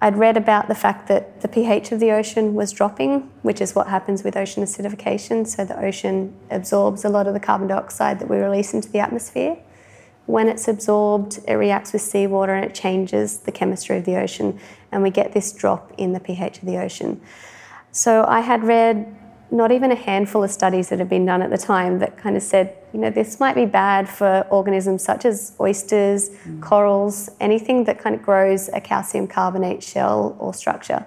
I'd 0.00 0.16
read 0.16 0.36
about 0.36 0.68
the 0.68 0.76
fact 0.76 1.08
that 1.08 1.40
the 1.40 1.48
pH 1.48 1.90
of 1.90 1.98
the 1.98 2.12
ocean 2.12 2.54
was 2.54 2.70
dropping, 2.70 3.28
which 3.42 3.60
is 3.60 3.74
what 3.74 3.88
happens 3.88 4.22
with 4.22 4.36
ocean 4.36 4.62
acidification. 4.62 5.44
So 5.44 5.64
the 5.64 5.76
ocean 5.84 6.32
absorbs 6.48 7.04
a 7.04 7.08
lot 7.08 7.26
of 7.26 7.34
the 7.34 7.40
carbon 7.40 7.66
dioxide 7.66 8.20
that 8.20 8.30
we 8.30 8.36
release 8.36 8.72
into 8.72 8.88
the 8.88 9.00
atmosphere. 9.00 9.58
When 10.26 10.46
it's 10.46 10.68
absorbed, 10.68 11.40
it 11.48 11.54
reacts 11.54 11.92
with 11.92 12.02
seawater 12.02 12.54
and 12.54 12.64
it 12.64 12.76
changes 12.76 13.38
the 13.38 13.50
chemistry 13.50 13.98
of 13.98 14.04
the 14.04 14.14
ocean, 14.14 14.60
and 14.92 15.02
we 15.02 15.10
get 15.10 15.32
this 15.32 15.52
drop 15.52 15.92
in 15.98 16.12
the 16.12 16.20
pH 16.20 16.58
of 16.58 16.66
the 16.66 16.78
ocean. 16.78 17.20
So 17.90 18.24
I 18.28 18.42
had 18.42 18.62
read 18.62 19.12
not 19.50 19.72
even 19.72 19.90
a 19.90 19.94
handful 19.94 20.44
of 20.44 20.50
studies 20.50 20.90
that 20.90 20.98
had 20.98 21.08
been 21.08 21.24
done 21.24 21.40
at 21.40 21.50
the 21.50 21.58
time 21.58 21.98
that 22.00 22.18
kind 22.18 22.36
of 22.36 22.42
said, 22.42 22.76
you 22.92 23.00
know, 23.00 23.10
this 23.10 23.40
might 23.40 23.54
be 23.54 23.64
bad 23.64 24.08
for 24.08 24.46
organisms 24.50 25.02
such 25.02 25.24
as 25.24 25.54
oysters, 25.58 26.28
mm. 26.28 26.60
corals, 26.60 27.30
anything 27.40 27.84
that 27.84 27.98
kind 27.98 28.14
of 28.14 28.22
grows 28.22 28.68
a 28.68 28.80
calcium 28.80 29.26
carbonate 29.26 29.82
shell 29.82 30.36
or 30.38 30.52
structure. 30.52 31.06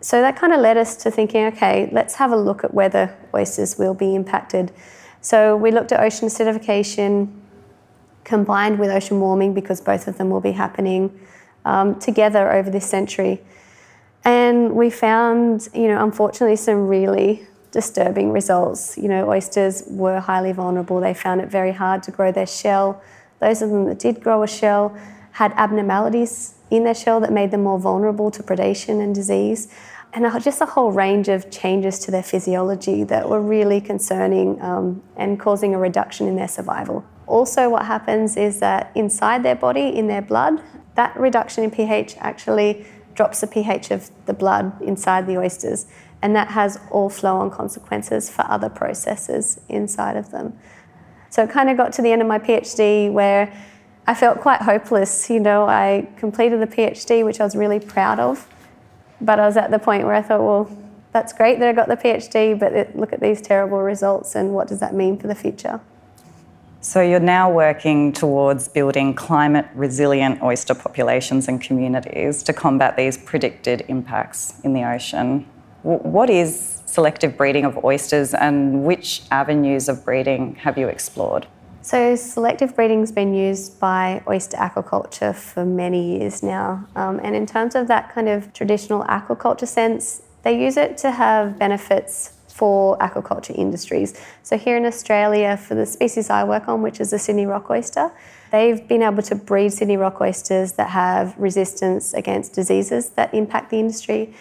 So 0.00 0.20
that 0.20 0.36
kind 0.36 0.52
of 0.52 0.60
led 0.60 0.76
us 0.76 0.96
to 0.98 1.10
thinking, 1.10 1.46
okay, 1.46 1.88
let's 1.90 2.14
have 2.14 2.30
a 2.30 2.36
look 2.36 2.62
at 2.62 2.72
whether 2.72 3.16
oysters 3.34 3.76
will 3.78 3.94
be 3.94 4.14
impacted. 4.14 4.70
So 5.20 5.56
we 5.56 5.70
looked 5.70 5.92
at 5.92 6.00
ocean 6.00 6.28
acidification 6.28 7.40
combined 8.22 8.78
with 8.78 8.90
ocean 8.90 9.20
warming 9.20 9.54
because 9.54 9.80
both 9.80 10.06
of 10.06 10.18
them 10.18 10.30
will 10.30 10.40
be 10.40 10.52
happening 10.52 11.18
um, 11.64 11.98
together 11.98 12.52
over 12.52 12.70
this 12.70 12.86
century. 12.86 13.40
And 14.24 14.74
we 14.74 14.90
found, 14.90 15.68
you 15.74 15.88
know, 15.88 16.02
unfortunately, 16.02 16.56
some 16.56 16.86
really 16.86 17.46
disturbing 17.74 18.30
results. 18.30 18.96
You 18.96 19.08
know, 19.08 19.28
oysters 19.28 19.82
were 19.88 20.20
highly 20.20 20.52
vulnerable. 20.52 21.00
They 21.00 21.12
found 21.12 21.40
it 21.40 21.48
very 21.48 21.72
hard 21.72 22.04
to 22.04 22.10
grow 22.12 22.30
their 22.30 22.46
shell. 22.46 23.02
Those 23.40 23.60
of 23.60 23.68
them 23.70 23.84
that 23.86 23.98
did 23.98 24.22
grow 24.22 24.44
a 24.44 24.48
shell 24.48 24.96
had 25.32 25.52
abnormalities 25.56 26.54
in 26.70 26.84
their 26.84 26.94
shell 26.94 27.18
that 27.20 27.32
made 27.32 27.50
them 27.50 27.64
more 27.64 27.78
vulnerable 27.78 28.30
to 28.30 28.42
predation 28.42 29.02
and 29.02 29.12
disease. 29.12 29.68
And 30.12 30.24
just 30.44 30.60
a 30.60 30.66
whole 30.66 30.92
range 30.92 31.28
of 31.28 31.50
changes 31.50 31.98
to 32.00 32.12
their 32.12 32.22
physiology 32.22 33.02
that 33.02 33.28
were 33.28 33.40
really 33.40 33.80
concerning 33.80 34.62
um, 34.62 35.02
and 35.16 35.40
causing 35.40 35.74
a 35.74 35.78
reduction 35.78 36.28
in 36.28 36.36
their 36.36 36.46
survival. 36.46 37.04
Also, 37.26 37.68
what 37.68 37.86
happens 37.86 38.36
is 38.36 38.60
that 38.60 38.92
inside 38.94 39.42
their 39.42 39.56
body, 39.56 39.88
in 39.88 40.06
their 40.06 40.22
blood, 40.22 40.62
that 40.94 41.18
reduction 41.18 41.64
in 41.64 41.72
pH 41.72 42.16
actually 42.18 42.86
drops 43.14 43.40
the 43.40 43.48
pH 43.48 43.90
of 43.90 44.10
the 44.26 44.34
blood 44.34 44.80
inside 44.80 45.26
the 45.26 45.36
oysters, 45.36 45.86
and 46.24 46.34
that 46.34 46.48
has 46.48 46.80
all 46.90 47.10
flow 47.10 47.36
on 47.36 47.50
consequences 47.50 48.30
for 48.30 48.50
other 48.50 48.70
processes 48.70 49.60
inside 49.68 50.16
of 50.16 50.30
them. 50.30 50.58
So 51.28 51.42
it 51.42 51.50
kind 51.50 51.68
of 51.68 51.76
got 51.76 51.92
to 51.92 52.02
the 52.02 52.10
end 52.10 52.22
of 52.22 52.26
my 52.26 52.38
PhD 52.38 53.12
where 53.12 53.52
I 54.06 54.14
felt 54.14 54.40
quite 54.40 54.62
hopeless. 54.62 55.28
You 55.28 55.38
know, 55.38 55.68
I 55.68 56.08
completed 56.16 56.62
the 56.62 56.66
PhD, 56.66 57.26
which 57.26 57.40
I 57.42 57.44
was 57.44 57.54
really 57.54 57.78
proud 57.78 58.20
of, 58.20 58.48
but 59.20 59.38
I 59.38 59.44
was 59.44 59.58
at 59.58 59.70
the 59.70 59.78
point 59.78 60.04
where 60.04 60.14
I 60.14 60.22
thought, 60.22 60.40
well, 60.40 60.78
that's 61.12 61.34
great 61.34 61.58
that 61.58 61.68
I 61.68 61.74
got 61.74 61.88
the 61.88 61.96
PhD, 61.96 62.58
but 62.58 62.72
it, 62.72 62.96
look 62.96 63.12
at 63.12 63.20
these 63.20 63.42
terrible 63.42 63.80
results, 63.80 64.34
and 64.34 64.54
what 64.54 64.66
does 64.66 64.80
that 64.80 64.94
mean 64.94 65.18
for 65.18 65.26
the 65.26 65.34
future? 65.34 65.78
So 66.80 67.02
you're 67.02 67.20
now 67.20 67.50
working 67.50 68.14
towards 68.14 68.68
building 68.68 69.12
climate 69.14 69.66
resilient 69.74 70.42
oyster 70.42 70.74
populations 70.74 71.48
and 71.48 71.60
communities 71.60 72.42
to 72.44 72.54
combat 72.54 72.96
these 72.96 73.18
predicted 73.18 73.84
impacts 73.88 74.58
in 74.64 74.72
the 74.72 74.84
ocean. 74.84 75.46
What 75.84 76.30
is 76.30 76.80
selective 76.86 77.36
breeding 77.36 77.66
of 77.66 77.84
oysters 77.84 78.32
and 78.32 78.84
which 78.84 79.20
avenues 79.30 79.86
of 79.90 80.02
breeding 80.02 80.54
have 80.54 80.78
you 80.78 80.88
explored? 80.88 81.46
So, 81.82 82.16
selective 82.16 82.74
breeding 82.74 83.00
has 83.00 83.12
been 83.12 83.34
used 83.34 83.78
by 83.78 84.22
oyster 84.26 84.56
aquaculture 84.56 85.34
for 85.34 85.66
many 85.66 86.16
years 86.16 86.42
now. 86.42 86.88
Um, 86.96 87.20
and 87.22 87.36
in 87.36 87.44
terms 87.44 87.74
of 87.74 87.86
that 87.88 88.10
kind 88.14 88.30
of 88.30 88.50
traditional 88.54 89.04
aquaculture 89.04 89.68
sense, 89.68 90.22
they 90.42 90.58
use 90.58 90.78
it 90.78 90.96
to 90.98 91.10
have 91.10 91.58
benefits 91.58 92.32
for 92.48 92.96
aquaculture 92.98 93.54
industries. 93.54 94.18
So 94.42 94.56
here 94.56 94.78
in 94.78 94.86
Australia, 94.86 95.58
for 95.58 95.74
the 95.74 95.84
species 95.84 96.30
I 96.30 96.44
work 96.44 96.66
on, 96.66 96.80
which 96.80 96.98
is 96.98 97.10
the 97.10 97.18
Sydney 97.18 97.44
rock 97.44 97.68
oyster, 97.68 98.10
they've 98.52 98.88
been 98.88 99.02
able 99.02 99.22
to 99.24 99.34
breed 99.34 99.74
Sydney 99.74 99.98
rock 99.98 100.22
oysters 100.22 100.72
that 100.72 100.88
have 100.88 101.36
resistance 101.36 102.14
against 102.14 102.54
diseases 102.54 103.10
that 103.10 103.34
impact 103.34 103.68
the 103.68 103.78
industry, 103.78 104.32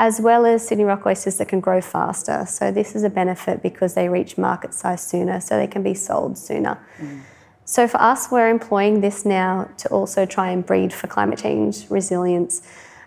as 0.00 0.18
well 0.18 0.46
as 0.46 0.66
Sydney 0.66 0.84
rock 0.84 1.04
oysters 1.04 1.36
that 1.36 1.48
can 1.48 1.60
grow 1.60 1.82
faster. 1.82 2.46
So 2.48 2.72
this 2.72 2.96
is 2.96 3.02
a 3.02 3.10
benefit 3.10 3.62
because 3.62 3.92
they 3.92 4.08
reach 4.08 4.38
market 4.38 4.72
size 4.72 5.06
sooner, 5.06 5.40
so 5.40 5.58
they 5.58 5.66
can 5.66 5.82
be 5.82 5.92
sold 5.92 6.38
sooner. 6.38 6.82
Mm. 6.98 7.20
So 7.66 7.86
for 7.86 8.00
us, 8.00 8.30
we're 8.30 8.48
employing 8.48 9.02
this 9.02 9.26
now 9.26 9.68
to 9.76 9.88
also 9.90 10.24
try 10.24 10.52
and 10.52 10.64
breed 10.64 10.94
for 10.94 11.06
climate 11.06 11.38
change 11.38 11.84
resilience. 11.90 12.62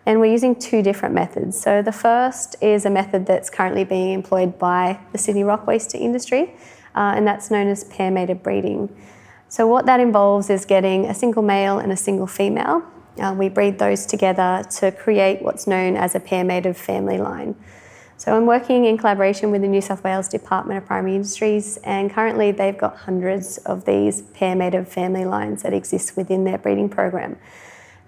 And 0.06 0.20
we're 0.20 0.32
using 0.32 0.56
two 0.56 0.84
different 0.84 1.16
methods. 1.16 1.60
So 1.60 1.82
the 1.82 1.92
first 1.92 2.58
is 2.62 2.86
a 2.86 2.92
method 2.92 3.26
that's 3.26 3.50
currently 3.50 3.86
being 3.86 4.12
employed 4.14 4.60
by 4.60 5.00
the 5.14 5.18
Sydney 5.18 5.44
rock 5.44 5.68
oyster 5.68 5.98
industry, 5.98 6.54
uh, 6.96 7.14
and 7.16 7.26
that's 7.26 7.50
known 7.50 7.68
as 7.70 7.86
pair 7.86 8.12
mated 8.12 8.44
breeding. 8.44 8.96
So 9.50 9.66
what 9.66 9.88
that 9.88 10.00
involves 10.00 10.52
is 10.52 10.64
getting 10.66 11.06
a 11.06 11.16
single 11.16 11.42
male 11.42 11.80
and 11.80 11.92
a 11.92 11.98
single 11.98 12.28
female. 12.28 12.84
Uh, 13.22 13.36
we 13.38 13.50
breed 13.50 13.80
those 13.80 14.06
together 14.06 14.64
to 14.78 14.92
create 14.92 15.42
what's 15.42 15.68
known 15.68 15.96
as 15.96 16.16
a 16.16 16.20
pair 16.20 16.44
mated 16.44 16.68
of 16.68 16.78
family 16.78 17.18
line. 17.18 17.56
So 18.18 18.36
I'm 18.38 18.46
working 18.46 18.86
in 18.86 18.98
collaboration 18.98 19.52
with 19.52 19.62
the 19.62 19.68
New 19.68 19.82
South 19.82 20.04
Wales 20.04 20.30
Department 20.30 20.78
of 20.78 20.86
Primary 20.86 21.16
Industries, 21.16 21.78
and 21.84 22.12
currently 22.12 22.52
they've 22.52 22.78
got 22.78 22.96
hundreds 22.96 23.58
of 23.60 23.86
these 23.86 24.22
pair 24.22 24.56
mated 24.56 24.82
of 24.82 24.88
family 24.88 25.26
lines 25.26 25.64
that 25.64 25.74
exist 25.74 26.16
within 26.16 26.44
their 26.44 26.58
breeding 26.58 26.90
program. 26.90 27.38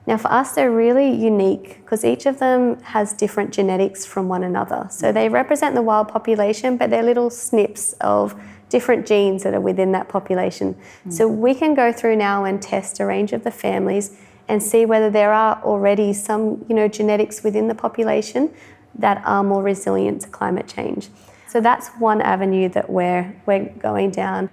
Now, 0.08 0.18
for 0.18 0.32
us, 0.32 0.54
they're 0.54 0.72
really 0.72 1.12
unique 1.12 1.82
because 1.84 2.06
each 2.06 2.28
of 2.28 2.38
them 2.40 2.80
has 2.84 3.12
different 3.14 3.52
genetics 3.52 4.06
from 4.06 4.30
one 4.30 4.44
another. 4.44 4.88
So 4.92 5.12
they 5.12 5.30
represent 5.30 5.74
the 5.74 5.82
wild 5.82 6.08
population, 6.08 6.78
but 6.78 6.92
they're 6.92 7.04
little 7.04 7.32
snips 7.32 7.94
of 8.02 8.40
different 8.70 9.08
genes 9.08 9.44
that 9.44 9.54
are 9.54 9.62
within 9.62 9.92
that 9.94 10.08
population. 10.08 10.76
Mm. 11.08 11.14
So 11.14 11.28
we 11.28 11.56
can 11.56 11.74
go 11.74 11.92
through 11.92 12.18
now 12.18 12.46
and 12.46 12.62
test 12.62 13.00
a 13.00 13.06
range 13.06 13.34
of 13.34 13.44
the 13.44 13.52
families 13.52 14.16
and 14.48 14.62
see 14.62 14.86
whether 14.86 15.10
there 15.10 15.34
are 15.34 15.62
already 15.64 16.14
some, 16.14 16.66
you 16.70 16.75
know, 16.75 16.88
genetics 16.88 17.44
within 17.44 17.68
the 17.68 17.75
population 17.75 18.54
that 18.98 19.22
are 19.25 19.44
more 19.44 19.64
resilient 19.64 20.22
to 20.22 20.30
climate 20.30 20.68
change. 20.68 21.10
So 21.48 21.62
that's 21.62 21.90
one 22.00 22.22
avenue 22.22 22.70
that 22.70 22.90
we're 22.90 23.36
we're 23.46 23.66
going 23.66 24.12
down. 24.12 24.50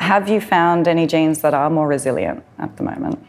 Have 0.00 0.28
you 0.28 0.40
found 0.40 0.88
any 0.88 1.06
genes 1.06 1.40
that 1.40 1.54
are 1.54 1.70
more 1.70 1.88
resilient 1.88 2.44
at 2.58 2.76
the 2.76 2.82
moment? 2.82 3.24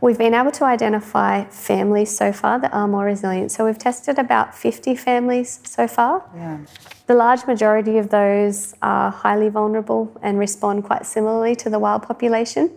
We've 0.00 0.18
been 0.18 0.34
able 0.34 0.50
to 0.52 0.64
identify 0.64 1.44
families 1.44 2.14
so 2.14 2.30
far 2.30 2.60
that 2.60 2.74
are 2.74 2.86
more 2.86 3.06
resilient. 3.06 3.50
So 3.52 3.64
we've 3.64 3.78
tested 3.78 4.18
about 4.18 4.54
50 4.54 4.96
families 4.96 5.60
so 5.64 5.88
far. 5.88 6.22
Yeah. 6.36 6.58
The 7.06 7.14
large 7.14 7.46
majority 7.46 7.96
of 7.96 8.10
those 8.10 8.74
are 8.82 9.10
highly 9.10 9.48
vulnerable 9.48 10.14
and 10.20 10.38
respond 10.38 10.84
quite 10.84 11.06
similarly 11.06 11.56
to 11.56 11.70
the 11.70 11.78
wild 11.78 12.02
population. 12.02 12.70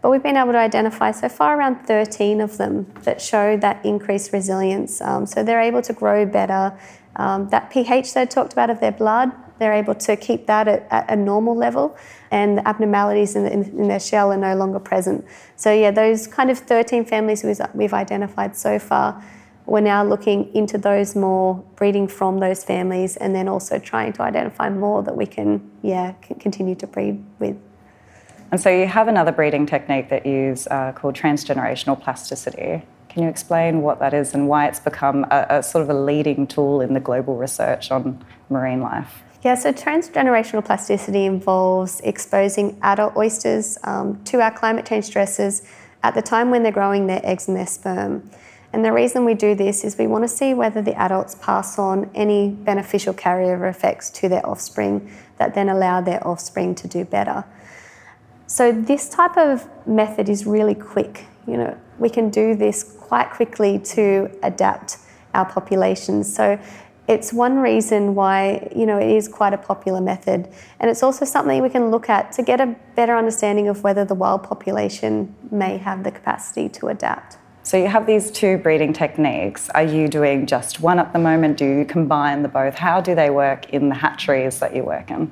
But 0.00 0.10
we've 0.10 0.22
been 0.22 0.36
able 0.36 0.52
to 0.52 0.58
identify 0.58 1.10
so 1.10 1.28
far 1.28 1.58
around 1.58 1.86
13 1.86 2.40
of 2.40 2.56
them 2.56 2.92
that 3.02 3.20
show 3.20 3.56
that 3.56 3.84
increased 3.84 4.32
resilience. 4.32 5.00
Um, 5.00 5.26
so 5.26 5.42
they're 5.42 5.60
able 5.60 5.82
to 5.82 5.92
grow 5.92 6.24
better. 6.24 6.78
Um, 7.16 7.48
that 7.48 7.70
pH 7.70 8.14
they 8.14 8.26
talked 8.26 8.52
about 8.52 8.70
of 8.70 8.78
their 8.78 8.92
blood, 8.92 9.32
they're 9.58 9.72
able 9.72 9.96
to 9.96 10.16
keep 10.16 10.46
that 10.46 10.68
at, 10.68 10.86
at 10.90 11.10
a 11.10 11.16
normal 11.16 11.56
level 11.56 11.96
and 12.30 12.58
the 12.58 12.68
abnormalities 12.68 13.34
in, 13.34 13.44
the, 13.44 13.52
in, 13.52 13.64
in, 13.64 13.88
their 13.88 14.00
shell 14.00 14.32
are 14.32 14.36
no 14.36 14.54
longer 14.54 14.78
present. 14.78 15.24
So, 15.56 15.72
yeah, 15.72 15.90
those 15.90 16.26
kind 16.26 16.50
of 16.50 16.58
13 16.58 17.04
families 17.04 17.44
we've 17.74 17.94
identified 17.94 18.56
so 18.56 18.78
far, 18.78 19.22
we're 19.66 19.80
now 19.80 20.04
looking 20.04 20.54
into 20.54 20.78
those 20.78 21.16
more, 21.16 21.56
breeding 21.76 22.08
from 22.08 22.38
those 22.38 22.64
families, 22.64 23.16
and 23.16 23.34
then 23.34 23.48
also 23.48 23.78
trying 23.78 24.12
to 24.14 24.22
identify 24.22 24.70
more 24.70 25.02
that 25.02 25.16
we 25.16 25.26
can, 25.26 25.70
yeah, 25.82 26.12
continue 26.38 26.74
to 26.76 26.86
breed 26.86 27.22
with. 27.38 27.56
And 28.50 28.60
so 28.60 28.70
you 28.70 28.86
have 28.86 29.08
another 29.08 29.32
breeding 29.32 29.66
technique 29.66 30.08
that 30.08 30.24
you 30.24 30.32
use 30.32 30.66
uh, 30.68 30.92
called 30.92 31.14
transgenerational 31.14 32.00
plasticity. 32.00 32.82
Can 33.08 33.22
you 33.22 33.28
explain 33.28 33.82
what 33.82 33.98
that 34.00 34.14
is 34.14 34.34
and 34.34 34.48
why 34.48 34.66
it's 34.68 34.80
become 34.80 35.24
a, 35.30 35.46
a 35.50 35.62
sort 35.62 35.82
of 35.82 35.90
a 35.90 35.94
leading 35.94 36.46
tool 36.46 36.80
in 36.80 36.94
the 36.94 37.00
global 37.00 37.36
research 37.36 37.90
on 37.90 38.24
marine 38.48 38.80
life? 38.80 39.22
Yeah, 39.42 39.54
so 39.54 39.72
transgenerational 39.72 40.64
plasticity 40.64 41.24
involves 41.24 42.00
exposing 42.00 42.78
adult 42.82 43.16
oysters 43.16 43.78
um, 43.84 44.22
to 44.24 44.40
our 44.40 44.50
climate 44.50 44.84
change 44.84 45.04
stresses 45.04 45.62
at 46.02 46.14
the 46.14 46.22
time 46.22 46.50
when 46.50 46.62
they're 46.62 46.72
growing 46.72 47.06
their 47.06 47.20
eggs 47.24 47.48
and 47.48 47.56
their 47.56 47.66
sperm. 47.66 48.30
And 48.72 48.84
the 48.84 48.92
reason 48.92 49.24
we 49.24 49.34
do 49.34 49.54
this 49.54 49.84
is 49.84 49.96
we 49.96 50.06
want 50.06 50.24
to 50.24 50.28
see 50.28 50.54
whether 50.54 50.82
the 50.82 50.94
adults 50.94 51.34
pass 51.36 51.78
on 51.78 52.10
any 52.14 52.50
beneficial 52.50 53.14
carryover 53.14 53.70
effects 53.70 54.10
to 54.10 54.28
their 54.28 54.44
offspring 54.46 55.10
that 55.38 55.54
then 55.54 55.68
allow 55.68 56.00
their 56.00 56.26
offspring 56.26 56.74
to 56.74 56.88
do 56.88 57.04
better. 57.04 57.44
So 58.48 58.72
this 58.72 59.10
type 59.10 59.36
of 59.36 59.68
method 59.86 60.30
is 60.30 60.46
really 60.46 60.74
quick. 60.74 61.26
You 61.46 61.58
know, 61.58 61.78
we 61.98 62.08
can 62.08 62.30
do 62.30 62.54
this 62.54 62.82
quite 62.82 63.30
quickly 63.30 63.78
to 63.78 64.30
adapt 64.42 64.96
our 65.34 65.44
populations. 65.44 66.34
So 66.34 66.58
it's 67.08 67.30
one 67.30 67.58
reason 67.58 68.14
why 68.14 68.70
you 68.74 68.86
know 68.86 68.98
it 68.98 69.10
is 69.10 69.28
quite 69.28 69.52
a 69.52 69.58
popular 69.58 70.00
method. 70.00 70.48
And 70.80 70.90
it's 70.90 71.02
also 71.02 71.26
something 71.26 71.62
we 71.62 71.68
can 71.68 71.90
look 71.90 72.08
at 72.08 72.32
to 72.32 72.42
get 72.42 72.58
a 72.58 72.74
better 72.96 73.16
understanding 73.16 73.68
of 73.68 73.82
whether 73.82 74.06
the 74.06 74.14
wild 74.14 74.44
population 74.44 75.34
may 75.50 75.76
have 75.76 76.02
the 76.02 76.10
capacity 76.10 76.70
to 76.70 76.88
adapt. 76.88 77.36
So 77.64 77.76
you 77.76 77.88
have 77.88 78.06
these 78.06 78.30
two 78.30 78.56
breeding 78.56 78.94
techniques. 78.94 79.68
Are 79.70 79.82
you 79.82 80.08
doing 80.08 80.46
just 80.46 80.80
one 80.80 80.98
at 80.98 81.12
the 81.12 81.18
moment? 81.18 81.58
Do 81.58 81.66
you 81.66 81.84
combine 81.84 82.42
the 82.42 82.48
both? 82.48 82.76
How 82.76 83.02
do 83.02 83.14
they 83.14 83.28
work 83.28 83.68
in 83.74 83.90
the 83.90 83.94
hatcheries 83.94 84.58
that 84.60 84.74
you 84.74 84.84
work 84.84 85.10
in 85.10 85.30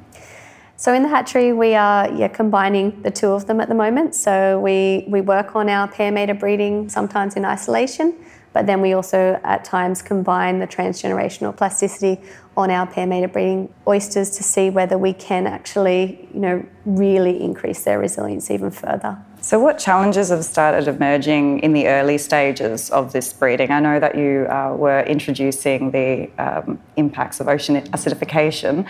so 0.77 0.93
in 0.93 1.03
the 1.03 1.09
hatchery, 1.09 1.53
we 1.53 1.75
are 1.75 2.11
yeah, 2.13 2.29
combining 2.29 3.03
the 3.03 3.11
two 3.11 3.29
of 3.29 3.47
them 3.47 3.61
at 3.61 3.69
the 3.69 3.75
moment. 3.75 4.15
So 4.15 4.61
we, 4.61 5.05
we 5.09 5.21
work 5.21 5.57
on 5.57 5.69
our 5.69 5.89
pair 5.89 6.13
mated 6.13 6.39
breeding 6.39 6.89
sometimes 6.89 7.35
in 7.37 7.45
isolation, 7.45 8.15
But 8.57 8.67
then 8.67 8.81
we 8.81 8.95
also 8.95 9.39
at 9.45 9.67
times 9.67 10.01
combine 10.01 10.61
the 10.61 10.67
transgenerational 10.67 11.55
plasticity 11.55 12.23
on 12.57 12.71
our 12.71 12.87
pair 12.87 13.07
mated 13.07 13.33
breeding 13.33 13.73
oysters 13.87 14.31
to 14.31 14.43
see 14.43 14.71
whether 14.71 14.97
we 14.97 15.13
can 15.13 15.47
actually, 15.47 16.27
you 16.33 16.41
know, 16.41 16.67
really 16.87 17.39
increase 17.43 17.85
their 17.85 17.99
resilience 17.99 18.51
even 18.51 18.71
further. 18.71 19.19
So, 19.43 19.61
what 19.61 19.79
challenges 19.79 20.31
have 20.31 20.43
started 20.43 20.89
emerging 20.89 21.61
in 21.61 21.75
the 21.75 21.87
early 21.87 22.17
stages 22.17 22.91
of 22.91 23.13
this 23.13 23.31
breeding? 23.33 23.71
I 23.71 23.81
know 23.81 24.01
that 24.01 24.17
you 24.17 24.47
uh, 24.49 24.75
were 24.75 25.03
introducing 25.03 25.91
the 25.91 26.31
um, 26.39 26.81
impacts 26.97 27.41
of 27.41 27.49
ocean 27.49 27.77
acidification. 27.89 28.87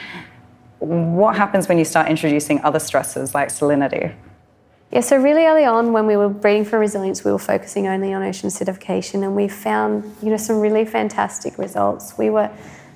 What 0.78 1.36
happens 1.36 1.68
when 1.68 1.78
you 1.78 1.84
start 1.84 2.08
introducing 2.08 2.60
other 2.62 2.78
stresses 2.78 3.34
like 3.34 3.48
salinity? 3.48 4.14
Yeah, 4.92 5.00
so 5.00 5.16
really 5.16 5.44
early 5.44 5.64
on 5.64 5.92
when 5.92 6.06
we 6.06 6.16
were 6.16 6.28
breeding 6.28 6.64
for 6.64 6.78
resilience, 6.78 7.24
we 7.24 7.32
were 7.32 7.38
focusing 7.38 7.86
only 7.86 8.12
on 8.12 8.22
ocean 8.22 8.48
acidification 8.48 9.24
and 9.24 9.34
we 9.34 9.48
found, 9.48 10.04
you 10.22 10.30
know, 10.30 10.36
some 10.36 10.60
really 10.60 10.84
fantastic 10.84 11.58
results. 11.58 12.16
We 12.16 12.30
were 12.30 12.50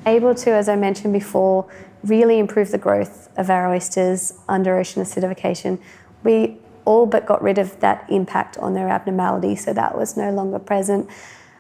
able 0.07 0.35
to, 0.37 0.51
as 0.53 0.69
I 0.69 0.77
mentioned 0.77 1.13
before, 1.13 1.69
really 2.05 2.39
improve 2.39 2.71
the 2.71 2.79
growth 2.79 3.29
of 3.37 3.51
our 3.51 3.69
oysters 3.69 4.35
under 4.49 4.79
ocean 4.79 5.03
acidification. 5.03 5.81
We 6.23 6.59
all 6.85 7.07
but 7.07 7.27
got 7.27 7.43
rid 7.43 7.59
of 7.59 7.79
that 7.81 8.07
impact 8.09 8.57
on 8.59 8.75
their 8.75 8.89
abnormality, 8.89 9.57
so 9.57 9.73
that 9.73 9.97
was 9.97 10.17
no 10.17 10.31
longer 10.31 10.59
present. 10.59 11.11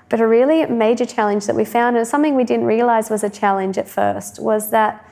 But 0.08 0.20
a 0.20 0.26
really 0.26 0.64
major 0.66 1.06
challenge 1.06 1.46
that 1.46 1.56
we 1.56 1.64
found, 1.64 1.96
and 1.96 2.06
something 2.06 2.34
we 2.34 2.44
didn't 2.44 2.66
realise 2.66 3.10
was 3.10 3.22
a 3.22 3.30
challenge 3.30 3.78
at 3.78 3.88
first, 3.88 4.40
was 4.40 4.70
that 4.70 5.04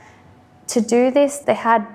to 0.68 0.80
do 0.80 1.10
this, 1.10 1.38
they 1.38 1.54
had 1.54 1.86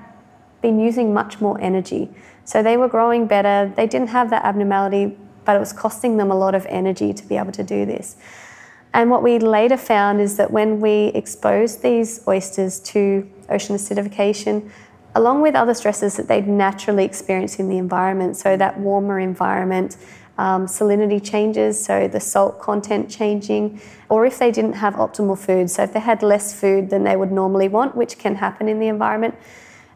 been 0.62 0.80
using 0.80 1.14
much 1.14 1.40
more 1.42 1.60
energy. 1.62 2.10
So 2.46 2.62
they 2.62 2.78
were 2.78 2.88
growing 2.88 3.28
better, 3.28 3.72
they 3.76 3.88
didn't 3.88 4.10
have 4.10 4.30
that 4.32 4.44
abnormality, 4.44 5.18
but 5.46 5.56
it 5.56 5.60
was 5.60 5.74
costing 5.74 6.18
them 6.18 6.32
a 6.32 6.36
lot 6.36 6.56
of 6.56 6.66
energy 6.68 7.14
to 7.14 7.26
be 7.26 7.38
able 7.38 7.52
to 7.54 7.64
do 7.64 7.86
this. 7.86 8.16
And 8.94 9.10
what 9.10 9.24
we 9.24 9.40
later 9.40 9.78
found 9.78 10.22
is 10.22 10.38
that 10.38 10.52
when 10.52 10.80
we 10.80 11.08
exposed 11.16 11.82
these 11.82 12.26
oysters 12.28 12.80
to 12.82 13.30
ocean 13.50 13.76
acidification, 13.76 14.70
along 15.16 15.42
with 15.42 15.56
other 15.56 15.74
stresses 15.74 16.16
that 16.18 16.28
they'd 16.28 16.48
naturally 16.48 17.04
experience 17.04 17.60
in 17.60 17.70
the 17.70 17.78
environment, 17.78 18.38
so 18.38 18.56
that 18.58 18.80
warmer 18.80 19.20
environment, 19.20 19.98
um, 20.38 20.66
salinity 20.66 21.24
changes, 21.24 21.84
so 21.84 22.08
the 22.08 22.20
salt 22.20 22.60
content 22.60 23.10
changing, 23.10 23.80
or 24.10 24.26
if 24.26 24.40
they 24.40 24.52
didn't 24.52 24.74
have 24.74 24.96
optimal 24.96 25.38
food, 25.38 25.70
so 25.70 25.84
if 25.84 25.94
they 25.94 26.00
had 26.00 26.24
less 26.24 26.60
food 26.60 26.90
than 26.90 27.04
they 27.04 27.16
would 27.16 27.32
normally 27.32 27.68
want, 27.68 27.96
which 27.96 28.18
can 28.18 28.36
happen 28.36 28.68
in 28.68 28.80
the 28.80 28.88
environment, 28.88 29.36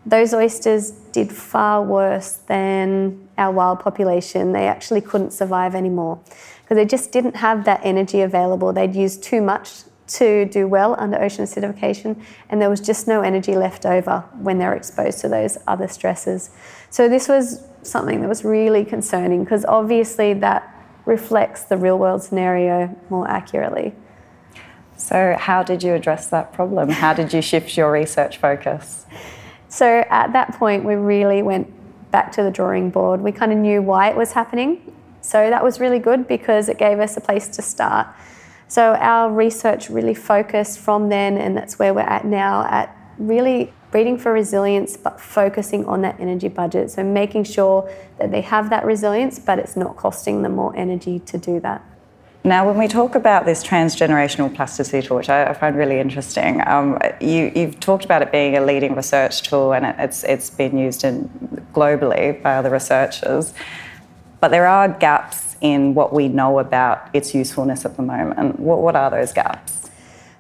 those 0.06 0.34
oysters 0.34 0.92
did 1.12 1.32
far 1.32 1.84
worse 1.84 2.34
than 2.48 3.28
our 3.38 3.52
wild 3.52 3.80
population. 3.82 4.54
They 4.54 4.68
actually 4.68 5.02
couldn't 5.02 5.32
survive 5.32 5.76
anymore 5.76 6.20
because 6.62 6.76
they 6.76 6.86
just 6.86 7.12
didn't 7.12 7.36
have 7.36 7.66
that 7.66 7.82
energy 7.84 8.22
available. 8.22 8.72
They'd 8.72 8.96
used 8.96 9.22
too 9.22 9.42
much 9.42 9.84
to 10.08 10.46
do 10.46 10.68
well 10.68 10.96
under 10.98 11.22
ocean 11.22 11.46
acidification, 11.46 12.22
and 12.50 12.62
there 12.62 12.70
was 12.70 12.80
just 12.80 13.08
no 13.08 13.22
energy 13.22 13.56
left 13.56 13.86
over 13.86 14.24
when 14.40 14.58
they 14.58 14.66
were 14.66 14.76
exposed 14.76 15.20
to 15.20 15.30
those 15.30 15.58
other 15.68 15.88
stresses. 15.88 16.50
So, 16.90 17.10
this 17.10 17.28
was 17.28 17.64
something 17.82 18.22
that 18.22 18.30
was 18.30 18.44
really 18.44 18.86
concerning 18.86 19.44
because 19.44 19.66
obviously 19.66 20.34
that 20.36 20.74
reflects 21.06 21.64
the 21.64 21.78
real 21.78 21.98
world 21.98 22.22
scenario 22.22 22.96
more 23.10 23.30
accurately. 23.30 23.94
So, 24.98 25.36
how 25.40 25.64
did 25.64 25.84
you 25.84 25.94
address 25.94 26.28
that 26.30 26.54
problem? 26.54 26.90
How 26.90 27.14
did 27.14 27.32
you 27.32 27.42
shift 27.42 27.78
your 27.78 27.92
research 27.92 28.38
focus? 28.38 29.06
So, 29.70 30.06
at 30.10 30.34
that 30.34 30.54
point, 30.56 30.84
we 30.86 30.96
really 30.96 31.42
went 31.42 31.72
back 32.12 32.32
to 32.34 32.44
the 32.44 32.52
drawing 32.52 32.90
board. 32.90 33.22
We 33.22 33.32
kind 33.32 33.52
of 33.52 33.58
knew 33.58 33.82
why 33.82 34.10
it 34.10 34.16
was 34.16 34.32
happening. 34.32 34.94
So, 35.22 35.50
that 35.50 35.64
was 35.64 35.80
really 35.80 36.00
good 36.00 36.28
because 36.28 36.68
it 36.68 36.78
gave 36.78 37.00
us 37.00 37.16
a 37.16 37.22
place 37.22 37.48
to 37.50 37.62
start. 37.62 38.08
So 38.68 38.96
our 38.96 39.32
research 39.32 39.90
really 39.90 40.14
focused 40.14 40.80
from 40.80 41.10
then, 41.10 41.38
and 41.38 41.56
that's 41.56 41.80
where 41.80 41.94
we're 41.94 42.02
at 42.02 42.26
now, 42.26 42.66
at 42.66 42.96
really 43.18 43.74
breeding 43.92 44.18
for 44.18 44.34
resilience, 44.34 44.98
but 44.98 45.20
focusing 45.20 45.86
on 45.86 46.02
that 46.02 46.20
energy 46.20 46.50
budget. 46.50 46.92
So 46.92 47.04
making 47.04 47.46
sure 47.46 47.90
that 48.20 48.32
they 48.32 48.42
have 48.42 48.70
that 48.70 48.86
resilience, 48.86 49.40
but 49.40 49.60
it's 49.60 49.78
not 49.78 49.96
costing 49.96 50.42
them 50.42 50.56
more 50.56 50.76
energy 50.76 51.20
to 51.20 51.38
do 51.38 51.60
that. 51.62 51.84
Now, 52.44 52.66
when 52.66 52.78
we 52.78 52.88
talk 52.88 53.16
about 53.16 53.46
this 53.46 53.64
transgenerational 53.64 54.54
plasticity 54.54 55.06
tool, 55.06 55.18
which 55.18 55.30
I, 55.30 55.52
find 55.54 55.76
really 55.76 56.00
interesting, 56.00 56.66
um, 56.66 56.98
you, 57.20 57.52
have 57.56 57.80
talked 57.80 58.06
about 58.06 58.22
it 58.22 58.32
being 58.32 58.56
a 58.56 58.62
leading 58.62 58.96
research 58.96 59.44
tool 59.44 59.74
and 59.74 59.86
it, 59.86 59.96
it's, 60.00 60.24
it's 60.24 60.50
been 60.50 60.78
used 60.78 61.04
in, 61.04 61.28
globally 61.74 62.42
by 62.42 62.56
other 62.56 62.70
researchers. 62.70 63.54
But 64.40 64.50
there 64.52 64.68
are 64.68 64.88
gaps 64.88 65.47
in 65.62 65.94
what 65.94 66.14
we 66.14 66.28
know 66.28 66.60
about 66.60 67.10
its 67.14 67.34
usefulness 67.34 67.86
at 67.86 67.96
the 67.96 68.04
moment. 68.04 68.60
What, 68.60 68.80
what 68.80 68.96
are 68.96 69.10
those 69.10 69.34
gaps? 69.34 69.90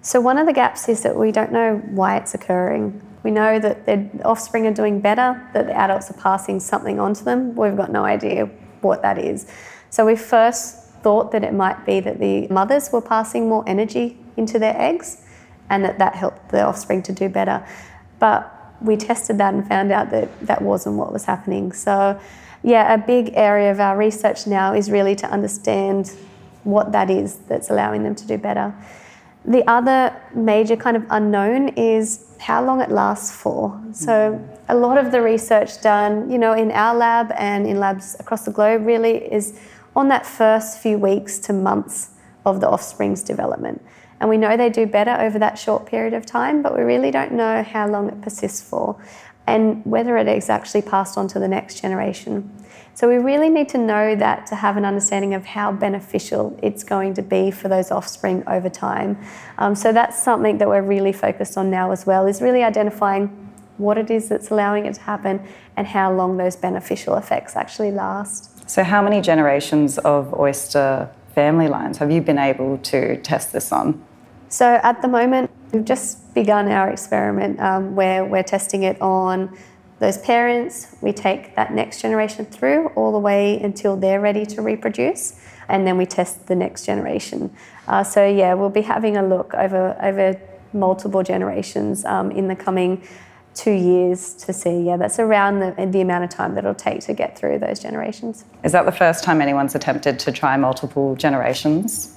So, 0.01 0.21
one 0.21 0.38
of 0.38 0.45
the 0.45 0.53
gaps 0.53 0.88
is 0.88 1.03
that 1.03 1.15
we 1.15 1.32
don't 1.32 1.51
know 1.51 1.82
why 1.89 2.17
it's 2.17 2.34
occurring. 2.34 3.01
We 3.23 3.32
know 3.32 3.60
that 3.60 3.86
the 3.86 4.10
offspring 4.23 4.65
are 4.67 4.73
doing 4.73 5.01
better, 5.01 5.49
that 5.53 5.67
the 5.67 5.75
adults 5.75 6.10
are 6.10 6.13
passing 6.21 6.60
something 6.60 6.99
on 6.99 7.13
to 7.15 7.25
them. 7.25 7.56
We've 7.56 7.75
got 7.75 7.91
no 7.91 8.06
idea 8.06 8.45
what 8.82 9.01
that 9.01 9.17
is. 9.17 9.47
So, 9.89 10.06
we 10.06 10.15
first 10.15 10.91
thought 11.01 11.32
that 11.32 11.43
it 11.43 11.53
might 11.53 11.86
be 11.86 11.99
that 11.99 12.19
the 12.19 12.47
mothers 12.47 12.91
were 12.91 13.01
passing 13.01 13.49
more 13.49 13.63
energy 13.67 14.17
into 14.38 14.60
their 14.60 14.80
eggs 14.80 15.23
and 15.69 15.84
that 15.84 15.99
that 15.99 16.15
helped 16.15 16.49
the 16.49 16.63
offspring 16.63 17.01
to 17.03 17.12
do 17.12 17.27
better. 17.27 17.65
But 18.19 18.53
we 18.82 18.95
tested 18.95 19.38
that 19.39 19.53
and 19.53 19.67
found 19.67 19.91
out 19.91 20.12
that 20.12 20.39
that 20.45 20.62
wasn't 20.62 20.95
what 20.95 21.12
was 21.12 21.25
happening. 21.25 21.71
So, 21.71 22.19
yeah, 22.63 22.93
a 22.93 22.98
big 22.98 23.32
area 23.34 23.72
of 23.72 23.80
our 23.80 23.98
research 23.98 24.48
now 24.48 24.74
is 24.74 24.91
really 24.91 25.15
to 25.15 25.28
understand 25.30 26.12
what 26.63 26.91
that 26.91 27.10
is 27.10 27.38
that's 27.48 27.70
allowing 27.70 28.04
them 28.04 28.15
to 28.15 28.28
do 28.28 28.38
better. 28.38 28.74
The 29.46 29.63
other 29.70 30.13
major 30.36 30.76
kind 30.76 30.98
of 30.98 31.06
unknown 31.10 31.70
is 31.70 32.26
how 32.39 32.63
long 32.63 32.82
it 32.82 32.91
lasts 32.91 33.32
for. 33.32 33.80
So 33.93 34.39
a 34.67 34.76
lot 34.76 34.98
of 34.98 35.12
the 35.12 35.22
research 35.22 35.82
done, 35.82 36.30
you 36.30 36.38
know, 36.38 36.54
in 36.54 36.72
our 36.72 36.93
lab 36.93 37.32
and 37.38 37.65
in 37.65 37.80
labs 37.80 38.15
across 38.20 38.43
the 38.43 38.52
globe 38.52 38.86
really 38.86 39.32
is 39.32 39.60
on 39.96 40.10
that 40.10 40.26
first 40.26 40.80
few 40.80 40.98
weeks 40.98 41.39
to 41.39 41.54
months 41.54 42.12
of 42.46 42.60
the 42.60 42.70
offspring's 42.70 43.24
development. 43.24 43.82
And 44.20 44.30
we 44.30 44.38
know 44.38 44.58
they 44.58 44.70
do 44.70 44.86
better 44.86 45.12
over 45.12 45.39
that 45.39 45.60
short 45.60 45.86
period 45.86 46.13
of 46.13 46.26
time, 46.26 46.62
but 46.62 46.76
we 46.76 46.84
really 46.84 47.12
don't 47.12 47.32
know 47.34 47.63
how 47.63 47.88
long 47.88 48.10
it 48.10 48.22
persists 48.22 48.67
for 48.67 49.00
and 49.48 49.84
whether 49.86 50.18
it 50.18 50.28
is 50.28 50.50
actually 50.50 50.82
passed 50.84 51.18
on 51.18 51.28
to 51.30 51.40
the 51.40 51.48
next 51.48 51.82
generation. 51.82 52.52
So 52.94 53.08
we 53.08 53.18
really 53.18 53.50
need 53.50 53.70
to 53.70 53.78
know 53.78 54.16
that 54.16 54.48
to 54.48 54.56
have 54.56 54.76
an 54.76 54.84
understanding 54.84 55.34
of 55.34 55.46
how 55.46 55.72
beneficial 55.72 56.60
it's 56.64 56.84
going 56.84 57.14
to 57.14 57.22
be 57.22 57.52
for 57.52 57.68
those 57.68 57.92
offspring 57.92 58.44
over 58.48 58.70
time. 58.70 59.18
Um, 59.60 59.76
so 59.76 59.94
that's 59.94 60.22
something 60.22 60.58
that 60.58 60.68
we're 60.68 60.82
really 60.82 61.14
focused 61.14 61.58
on 61.58 61.70
now 61.70 61.92
as 61.92 62.06
well, 62.06 62.26
is 62.26 62.42
really 62.42 62.64
identifying 62.64 63.28
what 63.78 63.98
it 63.98 64.10
is 64.10 64.30
that's 64.30 64.50
allowing 64.50 64.88
it 64.88 64.96
to 64.96 65.02
happen 65.02 65.40
and 65.76 65.86
how 65.86 66.12
long 66.12 66.38
those 66.38 66.56
beneficial 66.56 67.16
effects 67.16 67.56
actually 67.56 67.92
last. 67.92 68.68
So 68.68 68.84
how 68.84 69.04
many 69.04 69.22
generations 69.22 70.00
of 70.00 70.34
oyster 70.34 71.10
family 71.36 71.68
lines 71.68 72.00
have 72.00 72.10
you 72.10 72.20
been 72.20 72.40
able 72.40 72.80
to 72.80 73.22
test 73.22 73.54
this 73.54 73.72
on? 73.72 74.04
So 74.50 74.80
at 74.82 75.04
the 75.04 75.08
moment, 75.08 75.52
we've 75.71 75.86
just 75.86 76.34
begun 76.34 76.69
our 76.69 76.89
experiment 76.89 77.60
um, 77.60 77.95
where 77.95 78.25
we're 78.25 78.43
testing 78.43 78.84
it 78.84 79.01
on 79.01 79.58
those 79.99 80.17
parents. 80.19 80.95
We 81.01 81.12
take 81.12 81.56
that 81.56 81.73
next 81.73 82.01
generation 82.01 82.45
through 82.45 82.88
all 82.89 83.12
the 83.12 83.19
way 83.19 83.60
until 83.60 83.97
they're 83.97 84.21
ready 84.21 84.45
to 84.47 84.62
reproduce, 84.62 85.39
and 85.67 85.88
then 85.88 85.97
we 85.97 86.06
test 86.06 86.47
the 86.47 86.56
next 86.56 86.86
generation. 86.86 87.53
Uh, 87.88 88.03
so 88.03 88.25
yeah, 88.27 88.53
we'll 88.53 88.69
be 88.69 88.82
having 88.82 89.17
a 89.17 89.25
look 89.25 89.53
over 89.53 89.97
over 90.01 90.39
multiple 90.73 91.23
generations 91.23 92.06
um, 92.06 92.30
in 92.32 92.47
the 92.47 92.56
coming 92.56 93.01
two 93.56 93.71
years 93.71 94.34
to 94.34 94.53
see. 94.53 94.82
Yeah, 94.84 94.97
that's 94.97 95.19
around 95.19 95.60
the, 95.60 95.89
the 95.91 96.01
amount 96.01 96.23
of 96.23 96.30
time 96.30 96.53
that 96.56 96.60
it'll 96.60 96.75
take 96.75 97.01
to 97.01 97.13
get 97.13 97.38
through 97.38 97.60
those 97.60 97.80
generations. 97.80 98.45
Is 98.63 98.71
that 98.73 98.86
the 98.86 98.91
first 98.91 99.23
time 99.23 99.41
anyone's 99.41 99.73
attempted 99.73 100.19
to 100.19 100.32
try 100.32 100.56
multiple 100.58 101.15
generations? 101.15 102.16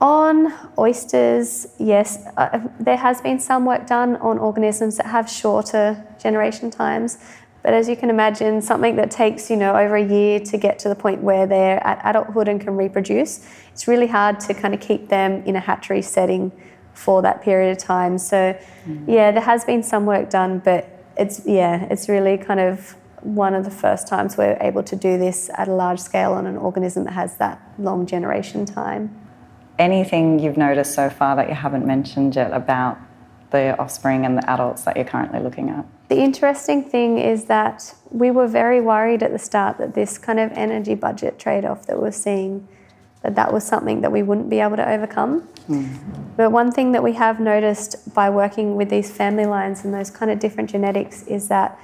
On 0.00 0.52
oysters, 0.78 1.66
yes, 1.78 2.18
uh, 2.36 2.60
there 2.78 2.98
has 2.98 3.22
been 3.22 3.40
some 3.40 3.64
work 3.64 3.86
done 3.86 4.16
on 4.16 4.38
organisms 4.38 4.98
that 4.98 5.06
have 5.06 5.30
shorter 5.30 6.04
generation 6.18 6.70
times. 6.70 7.16
But 7.62 7.72
as 7.72 7.88
you 7.88 7.96
can 7.96 8.10
imagine, 8.10 8.60
something 8.60 8.96
that 8.96 9.10
takes 9.10 9.50
you 9.50 9.56
know 9.56 9.74
over 9.74 9.96
a 9.96 10.04
year 10.04 10.38
to 10.40 10.58
get 10.58 10.78
to 10.80 10.90
the 10.90 10.94
point 10.94 11.22
where 11.22 11.46
they're 11.46 11.84
at 11.84 12.00
adulthood 12.04 12.46
and 12.46 12.60
can 12.60 12.76
reproduce, 12.76 13.48
it's 13.72 13.88
really 13.88 14.06
hard 14.06 14.38
to 14.40 14.54
kind 14.54 14.74
of 14.74 14.80
keep 14.80 15.08
them 15.08 15.42
in 15.46 15.56
a 15.56 15.60
hatchery 15.60 16.02
setting 16.02 16.52
for 16.92 17.22
that 17.22 17.42
period 17.42 17.72
of 17.72 17.78
time. 17.78 18.18
So, 18.18 18.56
mm. 18.86 19.04
yeah, 19.08 19.32
there 19.32 19.42
has 19.42 19.64
been 19.64 19.82
some 19.82 20.04
work 20.04 20.28
done, 20.28 20.58
but 20.58 20.90
it's 21.16 21.40
yeah, 21.46 21.86
it's 21.90 22.06
really 22.06 22.36
kind 22.36 22.60
of 22.60 22.96
one 23.22 23.54
of 23.54 23.64
the 23.64 23.70
first 23.70 24.06
times 24.06 24.36
we're 24.36 24.58
able 24.60 24.82
to 24.82 24.94
do 24.94 25.16
this 25.16 25.50
at 25.54 25.68
a 25.68 25.72
large 25.72 26.00
scale 26.00 26.32
on 26.32 26.46
an 26.46 26.58
organism 26.58 27.04
that 27.04 27.14
has 27.14 27.38
that 27.38 27.60
long 27.78 28.04
generation 28.04 28.66
time 28.66 29.25
anything 29.78 30.38
you've 30.38 30.56
noticed 30.56 30.94
so 30.94 31.10
far 31.10 31.36
that 31.36 31.48
you 31.48 31.54
haven't 31.54 31.86
mentioned 31.86 32.36
yet 32.36 32.52
about 32.52 32.98
the 33.50 33.78
offspring 33.78 34.24
and 34.26 34.36
the 34.36 34.50
adults 34.50 34.82
that 34.82 34.96
you're 34.96 35.04
currently 35.04 35.40
looking 35.40 35.70
at? 35.70 35.84
The 36.08 36.18
interesting 36.18 36.84
thing 36.84 37.18
is 37.18 37.44
that 37.46 37.94
we 38.10 38.30
were 38.30 38.46
very 38.46 38.80
worried 38.80 39.22
at 39.22 39.32
the 39.32 39.38
start 39.38 39.78
that 39.78 39.94
this 39.94 40.18
kind 40.18 40.38
of 40.38 40.52
energy 40.52 40.94
budget 40.94 41.38
trade 41.38 41.64
off 41.64 41.86
that 41.86 42.00
we're 42.00 42.12
seeing, 42.12 42.66
that 43.22 43.34
that 43.34 43.52
was 43.52 43.64
something 43.64 44.02
that 44.02 44.12
we 44.12 44.22
wouldn't 44.22 44.48
be 44.48 44.60
able 44.60 44.76
to 44.76 44.88
overcome. 44.88 45.48
Mm. 45.68 46.36
But 46.36 46.52
one 46.52 46.70
thing 46.70 46.92
that 46.92 47.02
we 47.02 47.14
have 47.14 47.40
noticed 47.40 48.14
by 48.14 48.30
working 48.30 48.76
with 48.76 48.88
these 48.88 49.10
family 49.10 49.46
lines 49.46 49.84
and 49.84 49.92
those 49.92 50.10
kind 50.10 50.30
of 50.30 50.38
different 50.38 50.70
genetics 50.70 51.24
is 51.24 51.48
that 51.48 51.78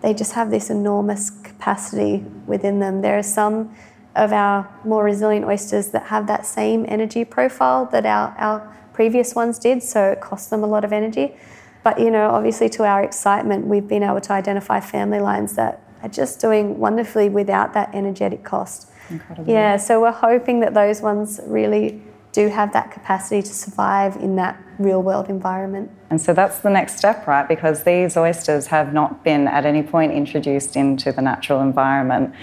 they 0.00 0.14
just 0.14 0.32
have 0.32 0.50
this 0.50 0.70
enormous 0.70 1.30
capacity 1.30 2.24
within 2.46 2.80
them. 2.80 3.02
There 3.02 3.18
are 3.18 3.22
some 3.22 3.74
of 4.16 4.32
our 4.32 4.68
more 4.84 5.04
resilient 5.04 5.44
oysters 5.44 5.88
that 5.88 6.06
have 6.06 6.26
that 6.26 6.46
same 6.46 6.84
energy 6.88 7.24
profile 7.24 7.86
that 7.92 8.06
our, 8.06 8.34
our 8.38 8.76
previous 8.92 9.34
ones 9.34 9.58
did, 9.58 9.82
so 9.82 10.10
it 10.12 10.20
costs 10.20 10.48
them 10.48 10.64
a 10.64 10.66
lot 10.66 10.84
of 10.84 10.92
energy. 10.92 11.36
But 11.84 12.00
you 12.00 12.10
know, 12.10 12.30
obviously 12.30 12.68
to 12.70 12.84
our 12.84 13.02
excitement, 13.02 13.66
we've 13.66 13.86
been 13.86 14.02
able 14.02 14.20
to 14.22 14.32
identify 14.32 14.80
family 14.80 15.20
lines 15.20 15.54
that 15.54 15.82
are 16.02 16.08
just 16.08 16.40
doing 16.40 16.78
wonderfully 16.78 17.28
without 17.28 17.74
that 17.74 17.94
energetic 17.94 18.42
cost. 18.42 18.90
Incredible. 19.10 19.52
Yeah, 19.52 19.76
so 19.76 20.00
we're 20.00 20.10
hoping 20.10 20.60
that 20.60 20.74
those 20.74 21.00
ones 21.00 21.40
really 21.46 22.02
do 22.32 22.48
have 22.48 22.72
that 22.72 22.90
capacity 22.90 23.40
to 23.40 23.54
survive 23.54 24.16
in 24.16 24.36
that 24.36 24.60
real 24.78 25.02
world 25.02 25.28
environment. 25.28 25.90
And 26.10 26.20
so 26.20 26.34
that's 26.34 26.58
the 26.58 26.70
next 26.70 26.98
step, 26.98 27.26
right? 27.26 27.48
Because 27.48 27.84
these 27.84 28.16
oysters 28.16 28.66
have 28.66 28.92
not 28.92 29.24
been 29.24 29.48
at 29.48 29.64
any 29.64 29.82
point 29.82 30.12
introduced 30.12 30.76
into 30.76 31.12
the 31.12 31.22
natural 31.22 31.62
environment. 31.62 32.34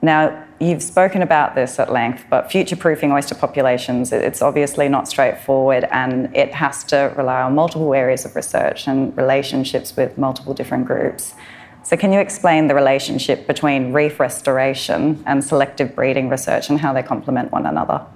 Now, 0.00 0.44
you've 0.64 0.82
spoken 0.82 1.22
about 1.22 1.54
this 1.54 1.78
at 1.78 1.92
length, 1.92 2.24
but 2.30 2.50
future 2.50 2.76
proofing 2.76 3.12
oyster 3.12 3.34
populations, 3.34 4.12
it's 4.12 4.42
obviously 4.42 4.88
not 4.88 5.08
straightforward 5.08 5.84
and 5.90 6.34
it 6.34 6.54
has 6.54 6.84
to 6.84 7.12
rely 7.16 7.42
on 7.42 7.54
multiple 7.54 7.94
areas 7.94 8.24
of 8.24 8.34
research 8.34 8.86
and 8.86 9.16
relationships 9.16 9.96
with 9.96 10.16
multiple 10.18 10.54
different 10.54 10.86
groups. 10.86 11.34
So, 11.82 11.96
can 11.98 12.12
you 12.12 12.20
explain 12.20 12.66
the 12.66 12.74
relationship 12.74 13.46
between 13.46 13.92
reef 13.92 14.18
restoration 14.18 15.22
and 15.26 15.44
selective 15.44 15.94
breeding 15.94 16.30
research 16.30 16.70
and 16.70 16.80
how 16.80 16.94
they 16.94 17.02
complement 17.02 17.52
one 17.52 17.66
another? 17.66 18.06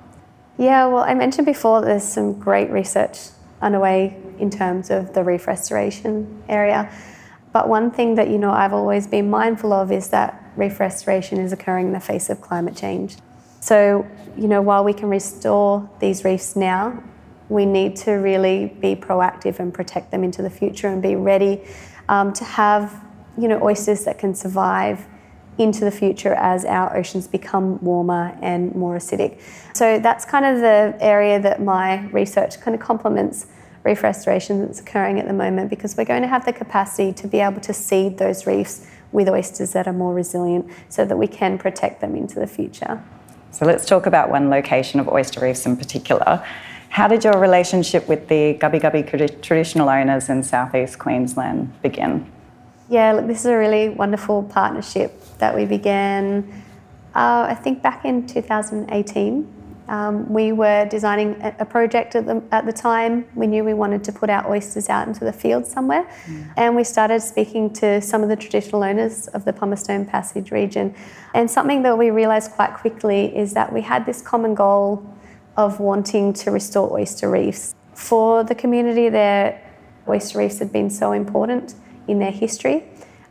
Yeah, 0.57 0.87
well, 0.87 1.05
I 1.05 1.15
mentioned 1.15 1.47
before 1.47 1.83
there's 1.83 2.03
some 2.03 2.39
great 2.39 2.71
research 2.71 3.19
underway 3.61 4.17
in 4.39 4.51
terms 4.51 4.91
of 4.91 5.13
the 5.13 5.23
reef 5.23 5.47
restoration 5.47 6.43
area. 6.49 6.91
But 7.53 7.69
one 7.69 7.91
thing 7.91 8.15
that 8.17 8.29
you 8.29 8.39
know 8.39 8.51
I've 8.51 8.73
always 8.73 9.07
been 9.07 9.31
mindful 9.31 9.73
of 9.73 9.91
is 9.91 10.09
that 10.09 10.53
reef 10.57 10.81
restoration 10.81 11.39
is 11.39 11.53
occurring 11.53 11.89
in 11.89 11.93
the 11.93 12.01
face 12.01 12.31
of 12.31 12.41
climate 12.41 12.77
change. 12.77 13.17
So, 13.61 14.07
you 14.37 14.49
know, 14.49 14.63
while 14.63 14.85
we 14.85 14.93
can 14.93 15.09
restore 15.09 15.89
these 16.01 16.25
reefs 16.25 16.57
now, 16.57 17.03
we 17.49 17.65
need 17.65 17.97
to 17.97 18.13
really 18.13 18.77
be 18.81 18.95
proactive 18.95 19.59
and 19.59 19.73
protect 19.73 20.11
them 20.11 20.23
into 20.23 20.43
the 20.43 20.51
future 20.51 20.89
and 20.89 21.03
be 21.03 21.17
ready 21.17 21.63
um, 22.09 22.33
to 22.35 22.45
have 22.45 23.05
you 23.39 23.49
know, 23.49 23.63
oysters 23.63 24.05
that 24.05 24.19
can 24.19 24.35
survive 24.35 25.07
into 25.59 25.85
the 25.85 25.91
future 25.91 26.35
as 26.35 26.65
our 26.65 26.97
oceans 26.97 27.27
become 27.27 27.83
warmer 27.83 28.37
and 28.43 28.75
more 28.75 28.97
acidic. 28.97 29.41
So 29.75 29.99
that's 29.99 30.25
kind 30.25 30.45
of 30.45 30.61
the 30.61 30.97
area 31.01 31.41
that 31.41 31.63
my 31.63 32.07
research 32.09 32.61
kind 32.61 32.75
of 32.75 32.81
complements 32.81 33.47
reef 33.85 34.03
restoration 34.03 34.61
that's 34.61 34.81
occurring 34.81 35.19
at 35.19 35.27
the 35.27 35.33
moment 35.33 35.71
because 35.71 35.97
we're 35.97 36.05
going 36.05 36.23
to 36.23 36.29
have 36.29 36.45
the 36.45 36.53
capacity 36.53 37.13
to 37.13 37.27
be 37.27 37.41
able 37.41 37.61
to 37.61 37.73
seed 37.73 38.19
those 38.19 38.47
reefs 38.47 38.87
with 39.13 39.29
oysters 39.29 39.73
that 39.73 39.87
are 39.87 39.93
more 39.93 40.15
resilient 40.15 40.69
so 40.89 41.05
that 41.05 41.17
we 41.17 41.27
can 41.27 41.59
protect 41.59 42.01
them 42.01 42.15
into 42.15 42.39
the 42.39 42.47
future. 42.47 43.03
So 43.51 43.65
let's 43.65 43.87
talk 43.87 44.07
about 44.07 44.31
one 44.31 44.51
location 44.51 45.01
of 45.01 45.09
oyster 45.09 45.41
reefs 45.41 45.65
in 45.65 45.77
particular. 45.77 46.45
How 46.91 47.09
did 47.09 47.25
your 47.25 47.39
relationship 47.39 48.09
with 48.09 48.29
the 48.29 48.59
Gubbi 48.61 48.81
Gubbi 48.81 49.43
traditional 49.43 49.89
owners 49.89 50.29
in 50.29 50.43
southeast 50.43 50.99
Queensland 50.99 51.81
begin? 51.83 52.31
Yeah, 52.89 53.13
look, 53.13 53.27
this 53.27 53.41
is 53.41 53.47
a 53.47 53.57
really 53.57 53.91
wonderful 53.91 54.43
partnership 54.43 55.23
that 55.39 55.55
we 55.55 55.67
began, 55.67 56.65
uh, 57.15 57.47
I 57.49 57.55
think, 57.55 57.83
back 57.83 58.05
in 58.05 58.27
2018. 58.27 59.58
Um, 59.89 60.31
we 60.31 60.53
were 60.53 60.87
designing 60.87 61.41
a 61.59 61.65
project 61.65 62.15
at 62.15 62.27
the, 62.27 62.43
at 62.53 62.67
the 62.67 62.73
time. 62.73 63.27
We 63.35 63.47
knew 63.47 63.65
we 63.65 63.75
wanted 63.75 64.05
to 64.05 64.13
put 64.13 64.29
our 64.29 64.49
oysters 64.51 64.89
out 64.89 65.09
into 65.09 65.25
the 65.25 65.33
field 65.33 65.67
somewhere. 65.67 66.05
Mm. 66.27 66.53
And 66.57 66.77
we 66.77 66.85
started 66.85 67.21
speaking 67.21 67.73
to 67.75 68.01
some 68.03 68.23
of 68.23 68.29
the 68.29 68.37
traditional 68.37 68.83
owners 68.83 69.29
of 69.29 69.45
the 69.45 69.53
Pumicestone 69.53 70.05
Passage 70.05 70.51
region. 70.51 70.95
And 71.35 71.51
something 71.51 71.83
that 71.83 71.97
we 71.97 72.11
realised 72.11 72.53
quite 72.53 72.75
quickly 72.75 73.37
is 73.37 73.55
that 73.55 73.73
we 73.73 73.81
had 73.81 74.05
this 74.05 74.21
common 74.21 74.55
goal 74.55 75.07
of 75.57 75.81
wanting 75.81 76.33
to 76.33 76.51
restore 76.51 76.93
oyster 76.93 77.31
reefs. 77.31 77.75
For 77.95 78.45
the 78.45 78.55
community 78.55 79.09
there, 79.09 79.61
oyster 80.07 80.39
reefs 80.39 80.59
had 80.59 80.73
been 80.73 80.91
so 80.91 81.13
important 81.13 81.75
in 82.07 82.19
their 82.19 82.31
history. 82.31 82.85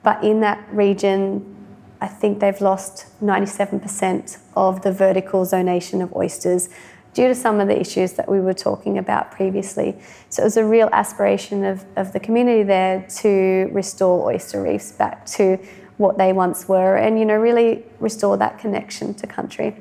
But 0.04 0.24
in 0.24 0.40
that 0.42 0.64
region, 0.72 1.57
I 2.00 2.08
think 2.08 2.40
they've 2.40 2.62
lost 2.62 3.06
97% 3.22 4.38
of 4.56 4.82
the 4.82 4.92
vertical 4.92 5.46
zonation 5.46 6.04
of 6.04 6.16
oysters 6.16 6.70
due 7.14 7.28
to 7.28 7.34
some 7.34 7.60
of 7.60 7.68
the 7.68 7.80
issues 7.80 8.14
that 8.14 8.30
we 8.30 8.40
were 8.40 8.54
talking 8.54 9.00
about 9.00 9.32
previously. 9.32 9.98
So 10.30 10.44
it 10.44 10.46
was 10.46 10.58
a 10.58 10.64
real 10.64 10.90
aspiration 10.92 11.64
of, 11.66 11.84
of 11.96 12.14
the 12.14 12.20
community 12.20 12.62
there 12.62 13.08
to 13.22 13.70
restore 13.72 14.32
oyster 14.32 14.62
reefs 14.62 14.92
back 14.92 15.26
to 15.38 15.58
what 15.98 16.20
they 16.20 16.32
once 16.32 16.68
were 16.68 16.96
and 16.96 17.18
you 17.18 17.26
know 17.26 17.36
really 17.36 17.84
restore 18.00 18.38
that 18.38 18.60
connection 18.60 19.16
to 19.16 19.26
country. 19.26 19.76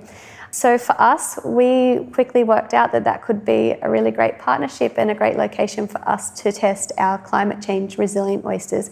So 0.50 0.79
for 0.79 0.98
us, 0.98 1.38
we 1.44 2.09
quickly 2.14 2.42
worked 2.42 2.72
out 2.72 2.90
that 2.92 3.05
that 3.05 3.20
could 3.20 3.44
be 3.44 3.74
a 3.83 3.90
really 3.90 4.11
great 4.11 4.38
partnership 4.38 4.94
and 4.96 5.11
a 5.11 5.14
great 5.14 5.37
location 5.37 5.87
for 5.87 5.98
us 6.09 6.31
to 6.40 6.50
test 6.50 6.92
our 6.96 7.18
climate 7.18 7.61
change 7.61 7.98
resilient 7.98 8.46
oysters. 8.46 8.88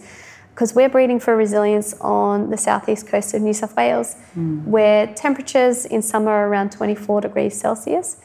Because 0.55 0.73
we're 0.73 0.87
breeding 0.87 1.19
for 1.19 1.35
resilience 1.35 1.93
on 1.99 2.49
the 2.49 2.55
southeast 2.55 3.07
coast 3.07 3.33
of 3.33 3.41
New 3.41 3.53
South 3.53 3.75
Wales, 3.75 4.15
mm. 4.37 4.63
where 4.63 5.05
temperatures 5.13 5.83
in 5.83 6.01
summer 6.01 6.31
are 6.31 6.47
around 6.47 6.71
24 6.71 7.19
degrees 7.19 7.59
Celsius. 7.59 8.15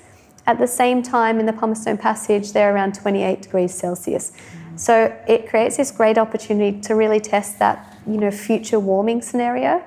At 0.47 0.61
the 0.61 0.69
same 0.69 1.03
time, 1.03 1.41
in 1.41 1.47
the 1.47 1.53
Pumicestone 1.53 1.99
Passage, 1.99 2.53
they're 2.53 2.73
around 2.73 2.95
28 2.95 3.43
degrees 3.43 3.75
Celsius. 3.75 4.31
Mm. 4.31 4.79
So 4.79 5.17
it 5.27 5.49
creates 5.49 5.77
this 5.77 5.91
great 5.91 6.19
opportunity 6.19 6.81
to 6.83 6.95
really 6.95 7.19
test 7.19 7.59
that, 7.59 7.99
you 8.07 8.17
know, 8.17 8.31
future 8.31 8.79
warming 8.79 9.23
scenario, 9.23 9.83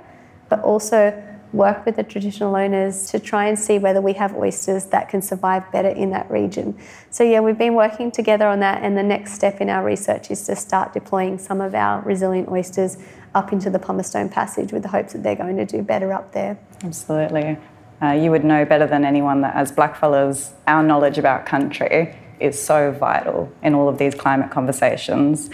but 0.49 0.59
also 0.63 1.13
work 1.53 1.85
with 1.85 1.95
the 1.95 2.03
traditional 2.03 2.55
owners 2.55 3.09
to 3.11 3.19
try 3.19 3.45
and 3.45 3.57
see 3.57 3.77
whether 3.77 4.01
we 4.01 4.13
have 4.13 4.35
oysters 4.35 4.85
that 4.85 5.07
can 5.07 5.21
survive 5.21 5.71
better 5.71 5.89
in 5.89 6.09
that 6.09 6.29
region. 6.29 6.77
So, 7.11 7.23
yeah, 7.23 7.39
we've 7.39 7.57
been 7.57 7.75
working 7.75 8.11
together 8.11 8.47
on 8.47 8.59
that, 8.61 8.81
and 8.83 8.97
the 8.97 9.03
next 9.03 9.33
step 9.33 9.61
in 9.61 9.69
our 9.69 9.85
research 9.85 10.31
is 10.31 10.45
to 10.47 10.55
start 10.55 10.93
deploying 10.93 11.37
some 11.37 11.61
of 11.61 11.75
our 11.75 12.01
resilient 12.01 12.49
oysters 12.49 12.97
up 13.35 13.53
into 13.53 13.69
the 13.69 13.79
Pumicestone 13.79 14.29
Passage 14.29 14.73
with 14.73 14.81
the 14.81 14.89
hopes 14.89 15.13
that 15.13 15.23
they're 15.23 15.35
going 15.35 15.57
to 15.57 15.65
do 15.65 15.81
better 15.81 16.11
up 16.11 16.33
there. 16.33 16.57
Absolutely. 16.83 17.57
Uh, 18.01 18.11
you 18.11 18.31
would 18.31 18.43
know 18.43 18.65
better 18.65 18.87
than 18.87 19.05
anyone 19.05 19.41
that 19.41 19.55
as 19.55 19.71
blackfellas, 19.71 20.51
our 20.67 20.83
knowledge 20.83 21.17
about 21.17 21.45
country 21.45 22.15
is 22.39 22.61
so 22.61 22.91
vital 22.91 23.51
in 23.61 23.73
all 23.73 23.87
of 23.87 23.97
these 23.97 24.13
climate 24.13 24.51
conversations. 24.51 25.49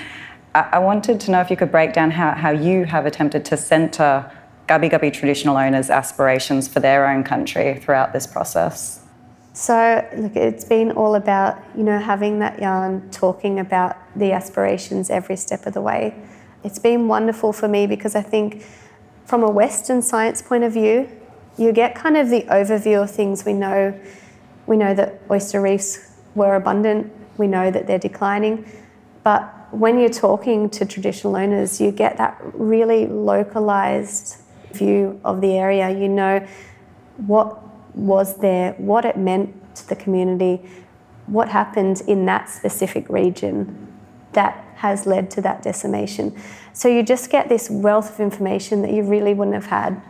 I, 0.55 0.69
I 0.73 0.79
wanted 0.79 1.19
to 1.19 1.31
know 1.31 1.41
if 1.41 1.51
you 1.51 1.57
could 1.57 1.71
break 1.71 1.93
down 1.93 2.11
how, 2.11 2.31
how 2.31 2.49
you 2.49 2.85
have 2.85 3.05
attempted 3.05 3.45
to 3.45 3.57
centre 3.57 4.31
Gubbi 4.69 4.91
Gubbi 4.91 5.11
traditional 5.11 5.57
owners' 5.57 5.89
aspirations 5.89 6.67
for 6.67 6.79
their 6.79 7.09
own 7.09 7.23
country 7.23 7.79
throughout 7.79 8.13
this 8.13 8.27
process? 8.27 9.03
So, 9.53 10.07
look, 10.15 10.35
it's 10.35 10.63
been 10.63 10.91
all 10.91 11.15
about, 11.15 11.57
you 11.75 11.83
know, 11.83 11.97
having 11.97 12.37
that 12.39 12.61
yarn, 12.61 13.09
talking 13.09 13.59
about 13.59 13.97
the 14.15 14.31
aspirations 14.31 15.09
every 15.09 15.37
step 15.37 15.65
of 15.65 15.73
the 15.73 15.81
way. 15.81 16.13
It's 16.63 16.77
been 16.77 17.07
wonderful 17.07 17.51
for 17.51 17.67
me 17.67 17.87
because 17.87 18.15
I 18.15 18.21
think 18.21 18.63
from 19.25 19.41
a 19.41 19.49
Western 19.49 20.03
science 20.03 20.43
point 20.43 20.63
of 20.63 20.73
view, 20.73 21.09
you 21.57 21.71
get 21.71 21.95
kind 21.95 22.15
of 22.15 22.29
the 22.29 22.43
overview 22.43 23.01
of 23.01 23.09
things. 23.09 23.43
We 23.45 23.53
know, 23.53 23.99
we 24.67 24.77
know 24.77 24.93
that 24.93 25.19
oyster 25.31 25.61
reefs 25.61 26.15
were 26.35 26.53
abundant. 26.53 27.11
We 27.37 27.47
know 27.47 27.71
that 27.71 27.87
they're 27.87 27.97
declining. 27.97 28.71
But 29.23 29.73
when 29.73 29.99
you're 29.99 30.09
talking 30.09 30.69
to 30.69 30.85
traditional 30.85 31.35
owners, 31.35 31.81
you 31.81 31.91
get 31.91 32.17
that 32.17 32.39
really 32.53 33.07
localized 33.07 34.37
view 34.73 35.19
of 35.23 35.41
the 35.41 35.53
area. 35.53 35.89
You 35.89 36.09
know 36.09 36.45
what 37.17 37.61
was 37.95 38.37
there, 38.39 38.73
what 38.73 39.05
it 39.05 39.17
meant 39.17 39.75
to 39.75 39.87
the 39.89 39.95
community, 39.95 40.61
what 41.27 41.49
happened 41.49 42.01
in 42.07 42.25
that 42.25 42.49
specific 42.49 43.09
region 43.09 43.87
that 44.33 44.65
has 44.75 45.05
led 45.05 45.29
to 45.31 45.41
that 45.41 45.61
decimation. 45.61 46.35
So 46.73 46.87
you 46.87 47.03
just 47.03 47.29
get 47.29 47.49
this 47.49 47.69
wealth 47.69 48.13
of 48.13 48.19
information 48.19 48.81
that 48.83 48.91
you 48.91 49.03
really 49.03 49.33
wouldn't 49.33 49.55
have 49.55 49.65
had 49.65 50.01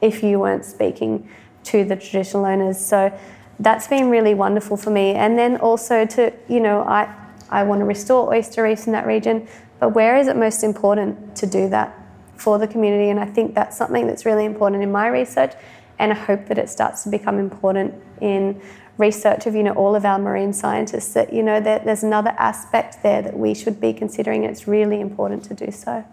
if 0.00 0.22
you 0.22 0.38
weren't 0.38 0.64
speaking 0.64 1.28
to 1.64 1.84
the 1.84 1.96
traditional 1.96 2.44
owners. 2.44 2.78
So 2.78 3.16
that's 3.58 3.86
been 3.86 4.10
really 4.10 4.34
wonderful 4.34 4.76
for 4.76 4.90
me. 4.90 5.14
And 5.14 5.38
then 5.38 5.56
also 5.56 6.04
to, 6.06 6.32
you 6.48 6.60
know, 6.60 6.82
I, 6.82 7.12
I 7.50 7.64
want 7.64 7.80
to 7.80 7.84
restore 7.84 8.32
oyster 8.32 8.62
reefs 8.62 8.86
in 8.86 8.92
that 8.92 9.06
region, 9.06 9.48
but 9.78 9.90
where 9.90 10.16
is 10.16 10.28
it 10.28 10.36
most 10.36 10.62
important 10.62 11.36
to 11.36 11.46
do 11.46 11.68
that? 11.70 11.98
For 12.36 12.58
the 12.58 12.66
community. 12.66 13.10
And 13.10 13.20
I 13.20 13.26
think 13.26 13.54
that's 13.54 13.76
something 13.76 14.06
that's 14.06 14.24
really 14.24 14.44
important 14.44 14.82
in 14.82 14.90
my 14.90 15.08
research. 15.08 15.52
And 15.98 16.12
I 16.12 16.16
hope 16.16 16.46
that 16.46 16.58
it 16.58 16.68
starts 16.68 17.04
to 17.04 17.10
become 17.10 17.38
important 17.38 17.94
in 18.20 18.60
research 18.98 19.46
of 19.46 19.54
you 19.54 19.62
know 19.62 19.72
all 19.72 19.94
of 19.94 20.04
our 20.04 20.18
marine 20.18 20.52
scientists 20.52 21.14
that 21.14 21.32
you 21.32 21.42
know 21.42 21.60
that 21.60 21.84
there's 21.84 22.02
another 22.02 22.34
aspect 22.38 23.02
there 23.02 23.22
that 23.22 23.36
we 23.36 23.54
should 23.54 23.80
be 23.80 23.92
considering. 23.92 24.44
It's 24.44 24.68
really 24.68 25.00
important 25.00 25.44
to 25.44 25.54
do 25.54 25.70
so. 25.70 26.04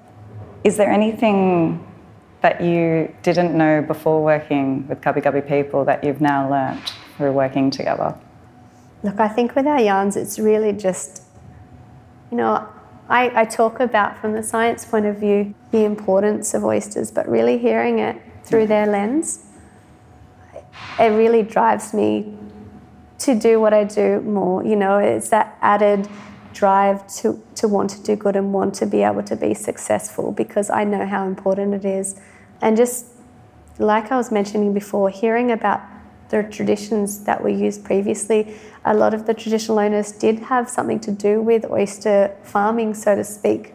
Is 0.63 0.77
there 0.77 0.89
anything 0.89 1.85
that 2.41 2.61
you 2.61 3.13
didn't 3.21 3.57
know 3.57 3.81
before 3.81 4.23
working 4.23 4.87
with 4.87 5.01
Gubbi 5.01 5.21
Gubbi 5.21 5.47
people 5.47 5.85
that 5.85 6.03
you've 6.03 6.21
now 6.21 6.49
learnt 6.49 6.93
through 7.17 7.33
working 7.33 7.69
together? 7.69 8.15
Look, 9.03 9.19
I 9.19 9.27
think 9.27 9.55
with 9.55 9.67
our 9.67 9.79
yarns, 9.79 10.15
it's 10.15 10.39
really 10.39 10.73
just, 10.73 11.23
you 12.31 12.37
know, 12.37 12.67
I, 13.09 13.41
I 13.41 13.45
talk 13.45 13.79
about 13.79 14.19
from 14.19 14.33
the 14.33 14.43
science 14.43 14.85
point 14.85 15.07
of 15.07 15.17
view 15.17 15.55
the 15.71 15.83
importance 15.83 16.53
of 16.53 16.63
oysters, 16.63 17.11
but 17.11 17.27
really 17.27 17.57
hearing 17.57 17.99
it 17.99 18.21
through 18.43 18.67
their 18.67 18.85
lens, 18.85 19.45
it 20.99 21.09
really 21.09 21.41
drives 21.41 21.93
me 21.93 22.37
to 23.19 23.35
do 23.35 23.59
what 23.59 23.73
I 23.73 23.83
do 23.83 24.21
more. 24.21 24.63
You 24.63 24.75
know, 24.75 24.99
it's 24.99 25.29
that 25.29 25.57
added 25.61 26.07
drive 26.53 27.07
to, 27.15 27.41
to 27.55 27.67
want 27.67 27.89
to 27.91 28.03
do 28.03 28.15
good 28.15 28.35
and 28.35 28.53
want 28.53 28.75
to 28.75 28.85
be 28.85 29.01
able 29.01 29.23
to 29.23 29.35
be 29.35 29.53
successful 29.53 30.31
because 30.31 30.69
I 30.69 30.83
know 30.83 31.05
how 31.05 31.25
important 31.25 31.73
it 31.73 31.85
is. 31.85 32.19
And 32.61 32.77
just 32.77 33.07
like 33.79 34.11
I 34.11 34.17
was 34.17 34.31
mentioning 34.31 34.73
before, 34.73 35.09
hearing 35.09 35.51
about 35.51 35.81
the 36.29 36.43
traditions 36.43 37.23
that 37.25 37.41
were 37.43 37.49
used 37.49 37.83
previously, 37.83 38.55
a 38.85 38.93
lot 38.93 39.13
of 39.13 39.25
the 39.25 39.33
traditional 39.33 39.79
owners 39.79 40.11
did 40.11 40.39
have 40.39 40.69
something 40.69 40.99
to 41.01 41.11
do 41.11 41.41
with 41.41 41.65
oyster 41.69 42.35
farming, 42.43 42.93
so 42.93 43.15
to 43.15 43.23
speak. 43.23 43.73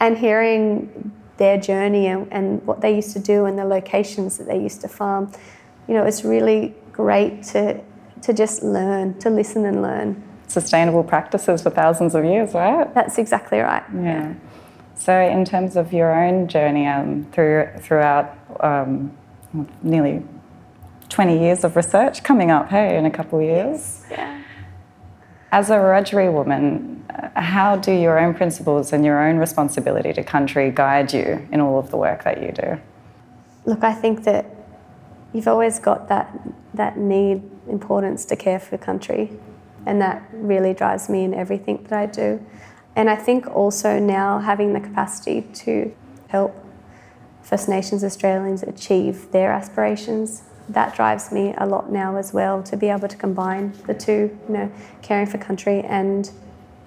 And 0.00 0.16
hearing 0.16 1.12
their 1.36 1.58
journey 1.58 2.06
and, 2.06 2.26
and 2.32 2.66
what 2.66 2.80
they 2.80 2.94
used 2.94 3.12
to 3.12 3.18
do 3.18 3.44
and 3.44 3.58
the 3.58 3.64
locations 3.64 4.38
that 4.38 4.46
they 4.46 4.60
used 4.60 4.80
to 4.80 4.88
farm, 4.88 5.30
you 5.88 5.94
know, 5.94 6.04
it's 6.04 6.24
really 6.24 6.74
great 6.92 7.42
to, 7.42 7.80
to 8.22 8.32
just 8.32 8.62
learn, 8.62 9.18
to 9.18 9.30
listen 9.30 9.64
and 9.66 9.82
learn. 9.82 10.22
Sustainable 10.48 11.04
practices 11.04 11.62
for 11.62 11.70
thousands 11.70 12.14
of 12.14 12.24
years, 12.24 12.54
right? 12.54 12.92
That's 12.94 13.18
exactly 13.18 13.58
right. 13.58 13.84
Yeah. 13.94 14.34
So, 14.94 15.18
in 15.18 15.44
terms 15.44 15.76
of 15.76 15.92
your 15.92 16.12
own 16.12 16.46
journey 16.46 16.86
um, 16.86 17.26
through, 17.32 17.70
throughout 17.78 18.36
um, 18.60 19.16
nearly 19.82 20.22
20 21.10 21.38
years 21.38 21.64
of 21.64 21.76
research 21.76 22.22
coming 22.22 22.50
up, 22.50 22.70
hey, 22.70 22.96
in 22.96 23.04
a 23.04 23.10
couple 23.10 23.38
of 23.40 23.44
years. 23.44 24.04
Yeah. 24.10 24.42
As 25.52 25.68
a 25.68 25.74
Wiradjuri 25.74 26.32
woman, 26.32 27.04
uh, 27.10 27.40
how 27.40 27.76
do 27.76 27.92
your 27.92 28.18
own 28.18 28.32
principles 28.32 28.92
and 28.92 29.04
your 29.04 29.20
own 29.28 29.36
responsibility 29.36 30.12
to 30.12 30.22
country 30.22 30.70
guide 30.70 31.12
you 31.12 31.46
in 31.50 31.60
all 31.60 31.78
of 31.78 31.90
the 31.90 31.96
work 31.96 32.22
that 32.22 32.40
you 32.40 32.52
do? 32.52 32.80
Look, 33.66 33.82
I 33.82 33.92
think 33.92 34.22
that 34.24 34.46
you've 35.32 35.48
always 35.48 35.80
got 35.80 36.08
that, 36.08 36.32
that 36.74 36.96
need, 36.96 37.42
importance 37.68 38.24
to 38.26 38.36
care 38.36 38.60
for 38.60 38.78
country, 38.78 39.30
and 39.86 40.00
that 40.00 40.22
really 40.32 40.72
drives 40.72 41.08
me 41.08 41.24
in 41.24 41.34
everything 41.34 41.84
that 41.88 41.92
I 41.92 42.06
do. 42.06 42.44
And 42.94 43.10
I 43.10 43.16
think 43.16 43.46
also 43.48 43.98
now 43.98 44.38
having 44.38 44.72
the 44.72 44.80
capacity 44.80 45.42
to 45.42 45.94
help 46.28 46.64
First 47.42 47.68
Nations 47.68 48.04
Australians 48.04 48.62
achieve 48.62 49.32
their 49.32 49.50
aspirations 49.50 50.42
that 50.68 50.94
drives 50.94 51.32
me 51.32 51.54
a 51.58 51.66
lot 51.66 51.90
now 51.90 52.16
as 52.16 52.32
well 52.32 52.62
to 52.62 52.76
be 52.76 52.88
able 52.88 53.08
to 53.08 53.16
combine 53.16 53.72
the 53.86 53.94
two, 53.94 54.36
you 54.48 54.54
know, 54.54 54.72
caring 55.02 55.26
for 55.26 55.38
country 55.38 55.80
and 55.82 56.30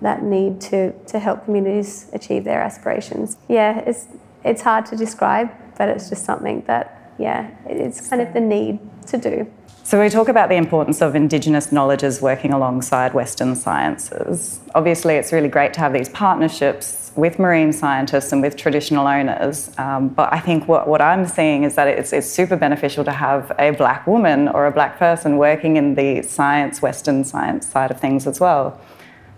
that 0.02 0.24
need 0.24 0.60
to, 0.60 0.92
to 1.06 1.20
help 1.20 1.46
communities 1.46 2.10
achieve 2.14 2.44
their 2.44 2.62
aspirations. 2.62 3.38
Yeah, 3.48 3.80
it's, 3.80 4.08
it's 4.44 4.62
hard 4.62 4.86
to 4.88 4.96
describe, 4.96 5.50
but 5.78 5.90
it's 5.90 6.10
just 6.10 6.26
something 6.26 6.62
that, 6.68 7.14
yeah, 7.18 7.50
it's 7.66 8.10
kind 8.10 8.22
of 8.22 8.34
the 8.34 8.42
need 8.42 8.80
to 9.08 9.18
do. 9.18 9.52
So, 9.86 10.00
we 10.02 10.10
talk 10.10 10.30
about 10.30 10.48
the 10.48 10.56
importance 10.56 11.02
of 11.02 11.14
Indigenous 11.14 11.74
knowledges 11.74 12.22
working 12.22 12.54
alongside 12.54 13.14
Western 13.14 13.54
sciences. 13.54 14.62
Obviously, 14.74 15.16
it's 15.16 15.34
really 15.34 15.50
great 15.50 15.74
to 15.74 15.82
have 15.82 15.92
these 15.92 16.08
partnerships 16.08 17.12
with 17.18 17.38
marine 17.38 17.74
scientists 17.74 18.32
and 18.32 18.42
with 18.42 18.56
traditional 18.56 19.08
owners. 19.08 19.72
Um, 19.78 20.08
but 20.08 20.32
I 20.32 20.40
think 20.40 20.70
what, 20.70 20.88
what 20.88 21.02
I'm 21.02 21.28
seeing 21.28 21.64
is 21.64 21.76
that 21.76 21.90
it's, 21.90 22.14
it's 22.14 22.28
super 22.28 22.56
beneficial 22.56 23.04
to 23.04 23.12
have 23.12 23.52
a 23.60 23.72
black 23.72 24.08
woman 24.08 24.48
or 24.48 24.68
a 24.68 24.72
black 24.72 24.98
person 24.98 25.38
working 25.38 25.76
in 25.76 25.96
the 25.96 26.22
science, 26.22 26.82
Western 26.82 27.26
science 27.26 27.68
side 27.68 27.92
of 27.92 28.00
things 28.00 28.26
as 28.26 28.40
well. 28.40 28.80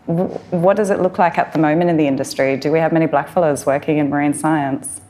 What 0.06 0.78
does 0.78 0.92
it 0.92 1.00
look 1.00 1.18
like 1.18 1.40
at 1.40 1.54
the 1.54 1.60
moment 1.60 1.90
in 1.90 1.98
the 1.98 2.06
industry? 2.06 2.56
Do 2.56 2.72
we 2.72 2.78
have 2.78 2.94
many 2.94 3.08
black 3.08 3.30
fellows 3.30 3.66
working 3.66 3.98
in 3.98 4.12
marine 4.12 4.36
science? 4.36 5.02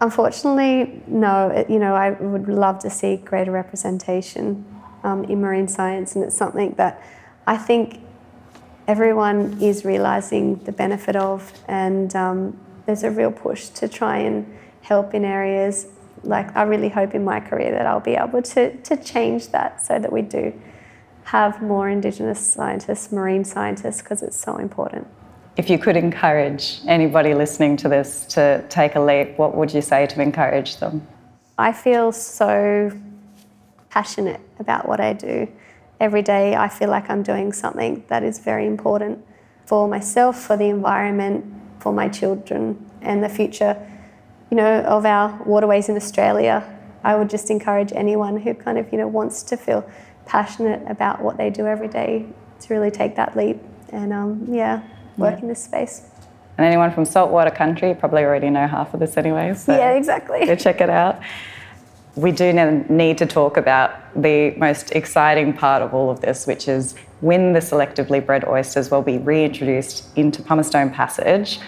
Unfortunately, 0.00 1.02
no. 1.06 1.48
It, 1.48 1.70
you 1.70 1.78
know, 1.78 1.94
I 1.94 2.10
would 2.10 2.48
love 2.48 2.78
to 2.80 2.90
see 2.90 3.16
greater 3.16 3.50
representation 3.50 4.64
um, 5.02 5.24
in 5.24 5.40
marine 5.40 5.68
science, 5.68 6.14
and 6.14 6.24
it's 6.24 6.36
something 6.36 6.74
that 6.74 7.02
I 7.46 7.56
think 7.56 8.00
everyone 8.86 9.58
is 9.60 9.84
realizing 9.84 10.56
the 10.64 10.72
benefit 10.72 11.16
of, 11.16 11.52
and 11.66 12.14
um, 12.14 12.58
there's 12.84 13.04
a 13.04 13.10
real 13.10 13.32
push 13.32 13.68
to 13.68 13.88
try 13.88 14.18
and 14.18 14.46
help 14.82 15.14
in 15.14 15.24
areas. 15.24 15.86
Like, 16.22 16.54
I 16.56 16.62
really 16.62 16.88
hope 16.88 17.14
in 17.14 17.24
my 17.24 17.40
career 17.40 17.72
that 17.72 17.86
I'll 17.86 18.00
be 18.00 18.14
able 18.14 18.42
to, 18.42 18.76
to 18.76 18.96
change 18.96 19.48
that 19.48 19.82
so 19.82 19.98
that 19.98 20.12
we 20.12 20.22
do 20.22 20.52
have 21.24 21.60
more 21.62 21.88
Indigenous 21.88 22.38
scientists, 22.38 23.10
marine 23.10 23.44
scientists, 23.44 24.02
because 24.02 24.22
it's 24.22 24.38
so 24.38 24.58
important. 24.58 25.08
If 25.56 25.70
you 25.70 25.78
could 25.78 25.96
encourage 25.96 26.80
anybody 26.86 27.32
listening 27.32 27.78
to 27.78 27.88
this 27.88 28.26
to 28.26 28.62
take 28.68 28.94
a 28.94 29.00
leap, 29.00 29.38
what 29.38 29.56
would 29.56 29.72
you 29.72 29.80
say 29.80 30.06
to 30.06 30.20
encourage 30.20 30.76
them? 30.76 31.06
I 31.56 31.72
feel 31.72 32.12
so 32.12 32.92
passionate 33.88 34.42
about 34.58 34.86
what 34.86 35.00
I 35.00 35.14
do. 35.14 35.48
Every 35.98 36.20
day, 36.20 36.54
I 36.54 36.68
feel 36.68 36.90
like 36.90 37.08
I'm 37.08 37.22
doing 37.22 37.54
something 37.54 38.04
that 38.08 38.22
is 38.22 38.38
very 38.38 38.66
important 38.66 39.24
for 39.64 39.88
myself, 39.88 40.38
for 40.38 40.58
the 40.58 40.66
environment, 40.66 41.46
for 41.80 41.90
my 41.90 42.10
children, 42.10 42.90
and 43.00 43.24
the 43.24 43.30
future, 43.30 43.74
you 44.50 44.58
know, 44.58 44.80
of 44.82 45.06
our 45.06 45.42
waterways 45.44 45.88
in 45.88 45.96
Australia. 45.96 46.62
I 47.02 47.16
would 47.16 47.30
just 47.30 47.48
encourage 47.48 47.92
anyone 47.94 48.36
who 48.36 48.52
kind 48.52 48.76
of, 48.76 48.92
you 48.92 48.98
know, 48.98 49.08
wants 49.08 49.42
to 49.44 49.56
feel 49.56 49.88
passionate 50.26 50.82
about 50.86 51.22
what 51.22 51.38
they 51.38 51.48
do 51.48 51.66
every 51.66 51.88
day 51.88 52.26
to 52.60 52.74
really 52.74 52.90
take 52.90 53.16
that 53.16 53.34
leap 53.38 53.58
and, 53.90 54.12
um, 54.12 54.46
yeah, 54.50 54.82
work 55.16 55.40
in 55.40 55.48
this 55.48 55.62
space. 55.62 56.02
And 56.58 56.66
anyone 56.66 56.92
from 56.92 57.04
saltwater 57.04 57.50
country 57.50 57.94
probably 57.94 58.24
already 58.24 58.50
know 58.50 58.66
half 58.66 58.94
of 58.94 59.00
this 59.00 59.16
anyway. 59.16 59.54
So 59.54 59.76
yeah, 59.76 59.92
exactly. 59.92 60.46
Go 60.46 60.56
check 60.56 60.80
it 60.80 60.88
out. 60.88 61.20
We 62.14 62.32
do 62.32 62.50
need 62.88 63.18
to 63.18 63.26
talk 63.26 63.58
about 63.58 63.90
the 64.20 64.52
most 64.56 64.92
exciting 64.92 65.52
part 65.52 65.82
of 65.82 65.92
all 65.92 66.10
of 66.10 66.20
this, 66.20 66.46
which 66.46 66.66
is 66.66 66.94
when 67.20 67.52
the 67.52 67.60
selectively 67.60 68.24
bred 68.24 68.46
oysters 68.46 68.90
will 68.90 69.02
be 69.02 69.18
reintroduced 69.18 70.16
into 70.16 70.42
Pumicestone 70.42 70.90
Passage. 70.90 71.60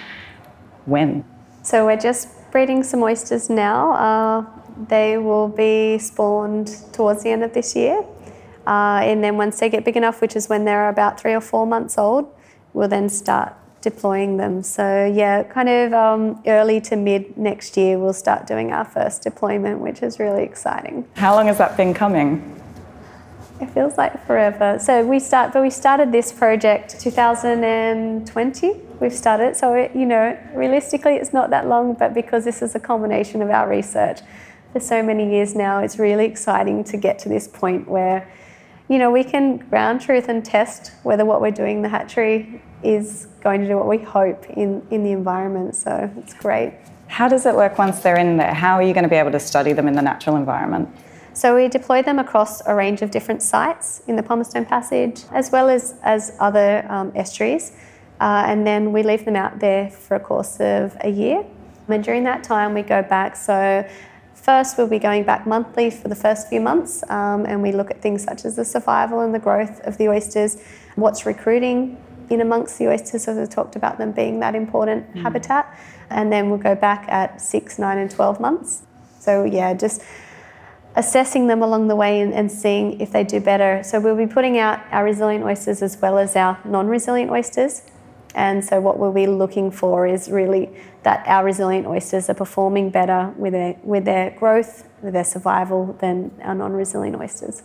When? 0.87 1.22
So 1.62 1.84
we're 1.84 1.98
just 1.98 2.28
breeding 2.50 2.82
some 2.82 3.02
oysters 3.02 3.50
now. 3.50 3.92
Uh, 3.92 4.46
they 4.88 5.18
will 5.18 5.48
be 5.48 5.98
spawned 5.98 6.74
towards 6.92 7.22
the 7.22 7.28
end 7.28 7.44
of 7.44 7.52
this 7.52 7.76
year. 7.76 8.02
Uh, 8.66 9.00
and 9.02 9.22
then 9.22 9.37
once 9.37 9.61
they 9.61 9.68
get 9.68 9.84
big 9.84 9.96
enough, 9.96 10.22
which 10.22 10.34
is 10.34 10.48
when 10.48 10.64
they're 10.64 10.88
about 10.88 11.20
three 11.20 11.34
or 11.34 11.40
four 11.40 11.66
months 11.66 11.98
old, 11.98 12.32
we'll 12.72 12.88
then 12.88 13.09
start 13.09 13.54
deploying 13.81 14.37
them. 14.37 14.62
So, 14.62 15.07
yeah, 15.07 15.42
kind 15.44 15.68
of 15.68 15.92
um, 15.92 16.42
early 16.46 16.81
to 16.83 16.96
mid 16.96 17.37
next 17.37 17.76
year, 17.76 17.98
we'll 17.98 18.12
start 18.12 18.46
doing 18.46 18.72
our 18.72 18.85
first 18.85 19.22
deployment, 19.22 19.81
which 19.81 20.02
is 20.02 20.18
really 20.18 20.42
exciting. 20.42 21.07
How 21.14 21.35
long 21.35 21.46
has 21.46 21.59
that 21.59 21.76
been 21.76 21.94
coming? 21.94 22.54
It 23.61 23.70
feels 23.70 23.98
like 23.98 24.24
forever. 24.26 24.78
So 24.81 25.04
we 25.04 25.18
start, 25.18 25.52
but 25.52 25.62
we 25.62 25.70
started 25.70 26.12
this 26.12 26.33
project 26.33 27.00
2020. 27.00 28.72
We've 29.00 29.12
started, 29.12 29.57
so 29.57 29.74
it, 29.74 29.94
you 29.94 30.07
know, 30.07 30.38
realistically, 30.54 31.14
it's 31.14 31.33
not 31.33 31.50
that 31.50 31.66
long, 31.66 31.94
but 31.94 32.14
because 32.14 32.44
this 32.44 32.62
is 32.62 32.74
a 32.74 32.81
combination 32.81 33.42
of 33.42 33.50
our 33.50 33.68
research 33.68 34.20
for 34.72 34.81
so 34.81 35.02
many 35.02 35.28
years 35.31 35.54
now, 35.54 35.81
it's 35.81 35.98
really 35.98 36.24
exciting 36.24 36.85
to 36.85 36.96
get 36.96 37.18
to 37.20 37.28
this 37.28 37.48
point 37.48 37.88
where 37.88 38.31
you 38.88 38.98
know, 38.98 39.11
we 39.11 39.22
can 39.22 39.59
ground 39.59 40.01
truth 40.01 40.29
and 40.29 40.44
test 40.44 40.92
whether 41.03 41.24
what 41.24 41.40
we're 41.40 41.51
doing 41.51 41.77
in 41.77 41.83
the 41.83 41.88
hatchery 41.88 42.62
is 42.83 43.27
going 43.40 43.61
to 43.61 43.66
do 43.66 43.77
what 43.77 43.87
we 43.87 43.98
hope 43.98 44.48
in, 44.51 44.87
in 44.90 45.05
the 45.05 45.12
environment. 45.12 45.74
So 45.77 46.11
it's 46.16 46.35
great. 46.35 46.74
How 47.07 47.29
does 47.29 47.46
it 47.46 47.55
work 47.55 47.79
once 47.79 48.01
they're 48.01 48.16
in 48.16 48.37
there? 48.37 48.55
How 48.55 48.74
are 48.74 48.83
you 48.83 48.92
going 48.92 49.05
to 49.05 49.09
be 49.09 49.16
able 49.16 49.33
to 49.33 49.40
study 49.40 49.72
them 49.72 49.88
in 49.88 49.94
the 49.94 50.03
natural 50.03 50.37
environment? 50.37 50.88
So 51.33 51.55
we 51.55 51.68
deploy 51.68 52.03
them 52.03 52.18
across 52.18 52.66
a 52.66 52.74
range 52.74 53.03
of 53.03 53.11
different 53.11 53.42
sites 53.42 54.03
in 54.09 54.16
the 54.16 54.22
Pumicestone 54.22 54.64
Passage, 54.64 55.22
as 55.33 55.53
well 55.53 55.68
as, 55.68 55.94
as 56.03 56.33
other 56.40 56.85
um, 56.88 57.12
estuaries. 57.14 57.72
Uh, 58.20 58.44
and 58.46 58.66
then 58.66 58.92
we 58.92 59.03
leave 59.03 59.24
them 59.24 59.37
out 59.37 59.61
there 59.61 59.90
for 59.90 60.16
a 60.16 60.20
course 60.20 60.59
of 60.61 60.96
a 61.03 61.09
year. 61.09 61.44
And 61.88 62.03
during 62.03 62.24
that 62.24 62.42
time, 62.42 62.74
we 62.74 62.83
go 62.83 63.03
back. 63.03 63.37
So 63.37 63.88
First, 64.48 64.78
we'll 64.78 64.88
be 64.88 64.98
going 64.98 65.24
back 65.24 65.46
monthly 65.46 65.90
for 65.90 66.08
the 66.08 66.14
first 66.14 66.48
few 66.48 66.58
months, 66.58 67.04
um, 67.11 67.44
and 67.44 67.61
we 67.61 67.70
look 67.70 67.90
at 67.90 68.00
things 68.00 68.24
such 68.24 68.46
as 68.46 68.56
the 68.56 68.64
survival 68.64 69.20
and 69.20 69.34
the 69.34 69.38
growth 69.38 69.78
of 69.80 69.98
the 69.98 70.08
oysters, 70.08 70.56
what's 70.94 71.26
recruiting 71.26 72.02
in 72.30 72.40
amongst 72.40 72.78
the 72.78 72.88
oysters, 72.88 73.28
as 73.28 73.37
I 73.37 73.44
talked 73.44 73.76
about 73.76 73.98
them 73.98 74.12
being 74.12 74.40
that 74.40 74.54
important 74.54 75.12
mm. 75.12 75.20
habitat, 75.20 75.78
and 76.08 76.32
then 76.32 76.48
we'll 76.48 76.58
go 76.58 76.74
back 76.74 77.04
at 77.11 77.42
six, 77.42 77.78
nine, 77.78 77.98
and 77.98 78.11
12 78.11 78.40
months. 78.40 78.84
So, 79.20 79.44
yeah, 79.44 79.74
just 79.74 80.00
assessing 80.96 81.48
them 81.48 81.62
along 81.62 81.88
the 81.88 81.96
way 81.96 82.22
and, 82.22 82.32
and, 82.32 82.50
seeing 82.50 83.02
if 83.02 83.12
they 83.12 83.24
do 83.24 83.40
better. 83.40 83.82
So 83.82 84.00
we'll 84.00 84.16
be 84.16 84.26
putting 84.26 84.56
out 84.56 84.80
our 84.90 85.04
resilient 85.04 85.44
oysters 85.44 85.82
as 85.82 86.00
well 86.00 86.16
as 86.16 86.34
our 86.37 86.58
non-resilient 86.64 87.30
oysters. 87.30 87.82
And 88.38 88.64
so 88.64 88.81
what 88.81 89.01
we'll 89.01 89.12
be 89.12 89.27
looking 89.27 89.72
for 89.72 90.07
is 90.07 90.31
really 90.31 90.70
that 91.03 91.27
our 91.27 91.44
resilient 91.44 91.88
oysters 91.88 92.31
are 92.31 92.35
performing 92.35 92.88
better 92.88 93.35
with 93.37 93.53
their, 93.53 93.77
with 93.83 94.05
their 94.05 94.31
growth, 94.31 94.88
with 95.03 95.14
their 95.14 95.24
survival 95.24 95.96
than 96.01 96.31
our 96.42 96.55
non-resilient 96.55 97.16
oysters. 97.16 97.64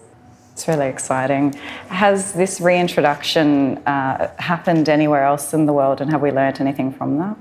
It's 0.53 0.67
really 0.67 0.87
exciting. 0.87 1.53
Has 1.89 2.33
this 2.33 2.59
reintroduction 2.59 3.77
uh, 3.85 4.33
happened 4.39 4.89
anywhere 4.89 5.25
else 5.25 5.53
in 5.53 5.67
the 5.67 5.73
world, 5.73 6.01
and 6.01 6.09
have 6.09 6.23
we 6.23 6.31
learnt 6.31 6.59
anything 6.59 6.91
from 6.91 7.19
that? 7.19 7.37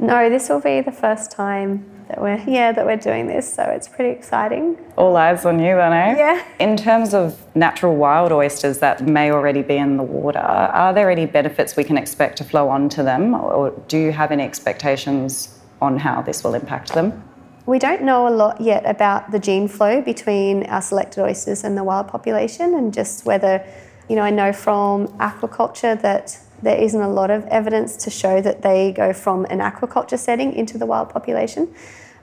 No, 0.00 0.28
this 0.28 0.48
will 0.48 0.60
be 0.60 0.80
the 0.80 0.92
first 0.92 1.30
time 1.30 1.88
that 2.08 2.20
we're 2.20 2.42
yeah 2.46 2.72
that 2.72 2.86
we're 2.86 2.96
doing 2.96 3.26
this, 3.26 3.52
so 3.52 3.62
it's 3.62 3.88
pretty 3.88 4.10
exciting. 4.10 4.76
All 4.96 5.16
eyes 5.16 5.44
on 5.44 5.58
you, 5.58 5.74
then, 5.76 5.92
eh? 5.92 6.16
Yeah. 6.16 6.44
In 6.58 6.76
terms 6.76 7.14
of 7.14 7.40
natural 7.54 7.96
wild 7.96 8.32
oysters 8.32 8.78
that 8.78 9.02
may 9.06 9.30
already 9.30 9.62
be 9.62 9.76
in 9.76 9.96
the 9.96 10.02
water, 10.02 10.38
are 10.38 10.94
there 10.94 11.10
any 11.10 11.26
benefits 11.26 11.76
we 11.76 11.84
can 11.84 11.98
expect 11.98 12.38
to 12.38 12.44
flow 12.44 12.68
onto 12.68 13.02
them, 13.02 13.34
or 13.34 13.70
do 13.88 13.98
you 13.98 14.12
have 14.12 14.30
any 14.32 14.44
expectations 14.44 15.58
on 15.82 15.98
how 15.98 16.22
this 16.22 16.42
will 16.44 16.54
impact 16.54 16.94
them? 16.94 17.22
We 17.66 17.80
don't 17.80 18.02
know 18.02 18.28
a 18.28 18.30
lot 18.30 18.60
yet 18.60 18.88
about 18.88 19.32
the 19.32 19.40
gene 19.40 19.66
flow 19.66 20.00
between 20.00 20.62
our 20.66 20.80
selected 20.80 21.24
oysters 21.24 21.64
and 21.64 21.76
the 21.76 21.82
wild 21.82 22.06
population, 22.06 22.74
and 22.74 22.94
just 22.94 23.26
whether, 23.26 23.64
you 24.08 24.14
know, 24.14 24.22
I 24.22 24.30
know 24.30 24.52
from 24.52 25.08
aquaculture 25.18 26.00
that 26.00 26.38
there 26.62 26.76
isn't 26.76 27.00
a 27.00 27.08
lot 27.08 27.30
of 27.30 27.44
evidence 27.46 27.96
to 27.98 28.10
show 28.10 28.40
that 28.40 28.62
they 28.62 28.92
go 28.92 29.12
from 29.12 29.44
an 29.46 29.58
aquaculture 29.58 30.18
setting 30.18 30.52
into 30.54 30.78
the 30.78 30.86
wild 30.86 31.10
population. 31.10 31.74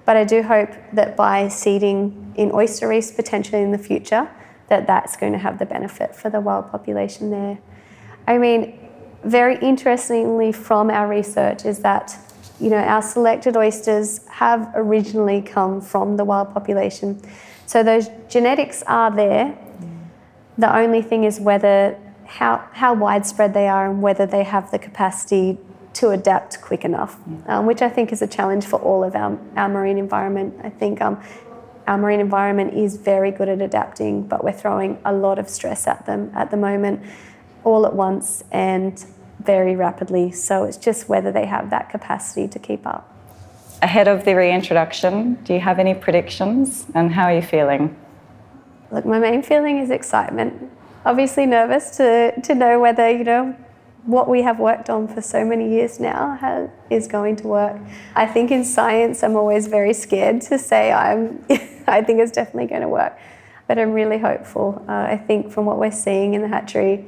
But 0.06 0.18
I 0.18 0.24
do 0.24 0.44
hope 0.44 0.70
that 0.94 1.16
by 1.16 1.48
seeding 1.48 2.34
in 2.36 2.52
oyster 2.52 2.88
reefs 2.88 3.12
potentially 3.12 3.62
in 3.62 3.72
the 3.72 3.78
future, 3.78 4.30
that 4.68 4.88
that's 4.88 5.16
going 5.16 5.34
to 5.34 5.40
have 5.40 5.60
the 5.60 5.66
benefit 5.66 6.16
for 6.16 6.30
the 6.30 6.42
wild 6.42 6.72
population 6.72 7.30
there. 7.30 7.60
I 8.28 8.38
mean, 8.38 8.80
very 9.24 9.58
interestingly 9.60 10.52
from 10.52 10.90
our 10.90 11.08
research 11.08 11.66
is 11.66 11.80
that 11.80 12.18
you 12.60 12.70
know, 12.70 12.78
our 12.78 13.02
selected 13.02 13.58
oysters 13.58 14.26
have 14.28 14.72
originally 14.76 15.42
come 15.42 15.82
from 15.82 16.18
the 16.18 16.24
wild 16.24 16.54
population. 16.54 17.22
So 17.66 17.84
those 17.84 18.10
genetics 18.30 18.84
are 18.84 19.14
there. 19.14 19.58
The 20.58 20.74
only 20.76 21.02
thing 21.02 21.24
is 21.24 21.40
whether 21.40 21.98
how, 22.34 22.68
how 22.74 22.94
widespread 22.94 23.54
they 23.54 23.68
are 23.68 23.90
and 23.90 24.02
whether 24.02 24.26
they 24.26 24.44
have 24.44 24.72
the 24.72 24.80
capacity 24.80 25.58
to 25.94 26.10
adapt 26.10 26.62
quick 26.62 26.84
enough, 26.84 27.18
um, 27.48 27.66
which 27.66 27.82
I 27.82 27.90
think 27.90 28.12
is 28.12 28.22
a 28.22 28.28
challenge 28.28 28.66
for 28.66 28.80
all 28.80 29.04
of 29.04 29.16
our, 29.16 29.38
our 29.56 29.70
marine 29.70 29.98
environment. 29.98 30.56
I 30.64 30.70
think 30.70 31.02
um, 31.02 31.22
our 31.88 31.98
marine 31.98 32.20
environment 32.20 32.74
is 32.74 32.98
very 32.98 33.32
good 33.32 33.50
at 33.50 33.62
adapting, 33.62 34.24
but 34.24 34.44
we're 34.44 34.54
throwing 34.54 35.00
a 35.06 35.14
lot 35.14 35.38
of 35.38 35.50
stress 35.50 35.86
at 35.86 36.06
them 36.06 36.32
at 36.34 36.50
the 36.50 36.58
moment, 36.58 37.02
all 37.64 37.86
at 37.86 37.94
once. 37.94 38.44
And 38.52 39.06
very 39.46 39.76
rapidly. 39.76 40.32
So 40.32 40.64
it's 40.64 40.78
just 40.78 41.10
whether 41.10 41.32
they 41.32 41.46
have 41.46 41.70
that 41.70 41.90
capacity 41.90 42.48
to 42.48 42.60
keep 42.60 42.86
up. 42.86 43.10
Ahead 43.82 44.08
of 44.08 44.24
the 44.24 44.34
reintroduction, 44.36 45.36
do 45.44 45.54
you 45.54 45.60
have 45.60 45.80
any 45.80 45.94
predictions 45.94 46.86
and 46.96 47.12
how 47.12 47.26
are 47.26 47.34
you 47.34 47.42
feeling? 47.42 47.96
Look, 48.92 49.06
my 49.06 49.20
main 49.20 49.44
feeling 49.44 49.80
is 49.80 49.90
excitement. 49.90 50.72
Obviously 51.06 51.46
nervous 51.46 51.98
to, 51.98 52.40
to 52.42 52.56
know 52.56 52.80
whether, 52.80 53.10
you 53.10 53.24
know, 53.24 53.56
what 54.06 54.28
we 54.28 54.42
have 54.42 54.60
worked 54.60 54.90
on 54.90 55.08
for 55.08 55.22
so 55.22 55.46
many 55.46 55.70
years 55.70 56.00
now 56.00 56.36
has, 56.36 56.70
is 56.90 57.08
going 57.08 57.36
to 57.38 57.48
work. 57.48 57.80
I 58.16 58.26
think 58.26 58.52
in 58.52 58.66
science, 58.66 59.24
I'm 59.24 59.36
always 59.36 59.68
very 59.68 59.94
scared 59.94 60.42
to 60.44 60.60
say 60.60 60.92
I'm, 60.92 61.44
I 61.88 62.02
think 62.02 62.20
it's 62.20 62.32
definitely 62.32 62.68
going 62.68 62.82
to 62.82 62.90
work, 62.90 63.18
but 63.68 63.80
I'm 63.80 63.94
really 63.94 64.18
hopeful. 64.18 64.84
Uh, 64.88 64.92
I 64.92 65.18
think 65.18 65.52
from 65.52 65.66
what 65.66 65.78
we're 65.78 65.92
seeing 65.92 66.34
in 66.34 66.42
the 66.42 66.50
hatchery, 66.50 67.06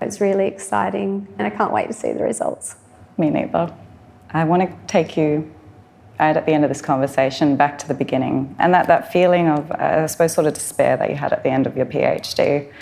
it's 0.00 0.20
really 0.20 0.46
exciting 0.46 1.26
and 1.38 1.46
I 1.46 1.50
can't 1.50 1.72
wait 1.72 1.88
to 1.88 1.92
see 1.92 2.12
the 2.12 2.22
results. 2.22 2.76
Me 3.16 3.30
neither. 3.30 3.72
I 4.30 4.44
want 4.44 4.62
to 4.62 4.76
take 4.86 5.16
you 5.16 5.52
at 6.18 6.44
the 6.46 6.52
end 6.52 6.64
of 6.64 6.68
this 6.68 6.82
conversation 6.82 7.56
back 7.56 7.78
to 7.78 7.88
the 7.88 7.94
beginning 7.94 8.54
and 8.58 8.74
that, 8.74 8.88
that 8.88 9.12
feeling 9.12 9.48
of, 9.48 9.70
I 9.72 10.06
suppose, 10.06 10.32
sort 10.32 10.48
of 10.48 10.54
despair 10.54 10.96
that 10.96 11.10
you 11.10 11.16
had 11.16 11.32
at 11.32 11.44
the 11.44 11.48
end 11.48 11.66
of 11.66 11.76
your 11.76 11.86
PhD. 11.86 12.72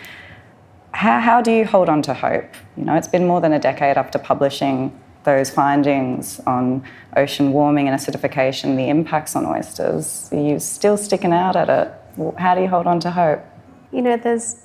How, 0.97 1.21
how 1.21 1.43
do 1.43 1.53
you 1.53 1.67
hold 1.67 1.91
on 1.91 2.01
to 2.03 2.15
hope? 2.15 2.49
You 2.75 2.85
know, 2.87 2.95
it's 2.95 3.07
been 3.07 3.27
more 3.27 3.43
than 3.43 3.53
a 3.53 3.59
decade 3.59 3.99
after 3.99 4.19
publishing 4.19 4.99
those 5.25 5.51
findings 5.51 6.41
on 6.47 6.83
ocean 7.15 7.53
warming 7.53 7.87
and 7.87 8.01
acidification, 8.01 8.79
the 8.79 8.89
impacts 8.89 9.37
on 9.37 9.45
oysters. 9.45 10.31
Are 10.33 10.41
you 10.41 10.59
still 10.59 10.97
sticking 10.97 11.35
out 11.35 11.55
at 11.55 11.69
it? 11.69 11.93
How 12.39 12.55
do 12.55 12.63
you 12.63 12.69
hold 12.69 12.87
on 12.87 12.99
to 13.01 13.11
hope? 13.11 13.45
You 13.93 14.01
know, 14.01 14.17
there's 14.17 14.65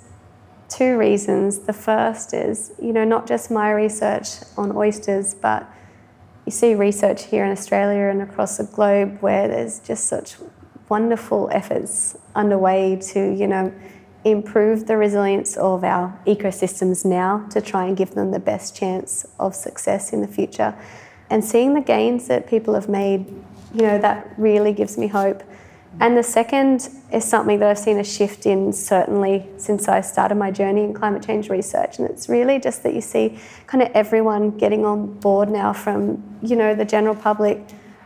two 0.70 0.98
reasons. 0.98 1.60
The 1.60 1.74
first 1.74 2.34
is, 2.34 2.72
you 2.82 2.94
know, 2.94 3.04
not 3.04 3.28
just 3.28 3.52
my 3.52 3.70
research 3.70 4.30
on 4.56 4.74
oysters, 4.74 5.34
but 5.34 5.70
you 6.46 6.54
see 6.54 6.76
research 6.76 7.26
here 7.26 7.44
in 7.44 7.52
Australia 7.52 8.06
and 8.06 8.22
across 8.22 8.56
the 8.56 8.64
globe 8.64 9.18
where 9.20 9.50
there's 9.50 9.80
just 9.80 10.06
such 10.06 10.38
wonderful 10.88 11.50
efforts 11.52 12.18
underway 12.36 12.96
to, 13.12 13.20
you 13.20 13.48
know, 13.48 13.74
improve 14.24 14.88
the 14.88 14.98
resilience 14.98 15.58
of 15.58 15.84
our 15.84 16.18
ecosystems 16.28 17.04
now 17.04 17.48
to 17.50 17.62
try 17.62 17.86
and 17.86 17.98
give 17.98 18.12
them 18.12 18.32
the 18.32 18.40
best 18.40 18.76
chance 18.76 19.26
of 19.40 19.56
success 19.56 20.14
in 20.14 20.22
the 20.22 20.28
future. 20.28 20.76
And 21.30 21.44
seeing 21.44 21.74
the 21.74 21.82
gains 21.82 22.28
that 22.28 22.48
people 22.48 22.74
have 22.74 22.90
made, 22.90 23.26
you 23.74 23.82
know, 23.82 23.98
that 23.98 24.34
really 24.38 24.74
gives 24.74 24.98
me 24.98 25.08
hope. 25.08 25.44
And 26.00 26.18
the 26.18 26.24
second 26.24 26.90
is 27.12 27.26
something 27.26 27.60
that 27.60 27.70
I've 27.70 27.80
seen 27.80 28.00
a 28.00 28.04
shift 28.04 28.46
in 28.46 28.72
certainly 28.72 29.48
since 29.58 29.88
I 29.88 30.02
started 30.02 30.36
my 30.36 30.50
journey 30.50 30.84
in 30.84 30.94
climate 30.94 31.24
change 31.24 31.50
research. 31.50 32.00
And 32.00 32.10
it's 32.10 32.30
really 32.30 32.60
just 32.60 32.84
that 32.84 32.94
you 32.94 33.02
see 33.02 33.40
kind 33.68 33.82
of 33.82 33.92
everyone 33.94 34.52
getting 34.58 34.86
on 34.86 35.20
board 35.20 35.50
now 35.50 35.74
from, 35.74 36.24
you 36.42 36.56
know, 36.56 36.76
the 36.76 36.86
general 36.86 37.16
public 37.16 37.62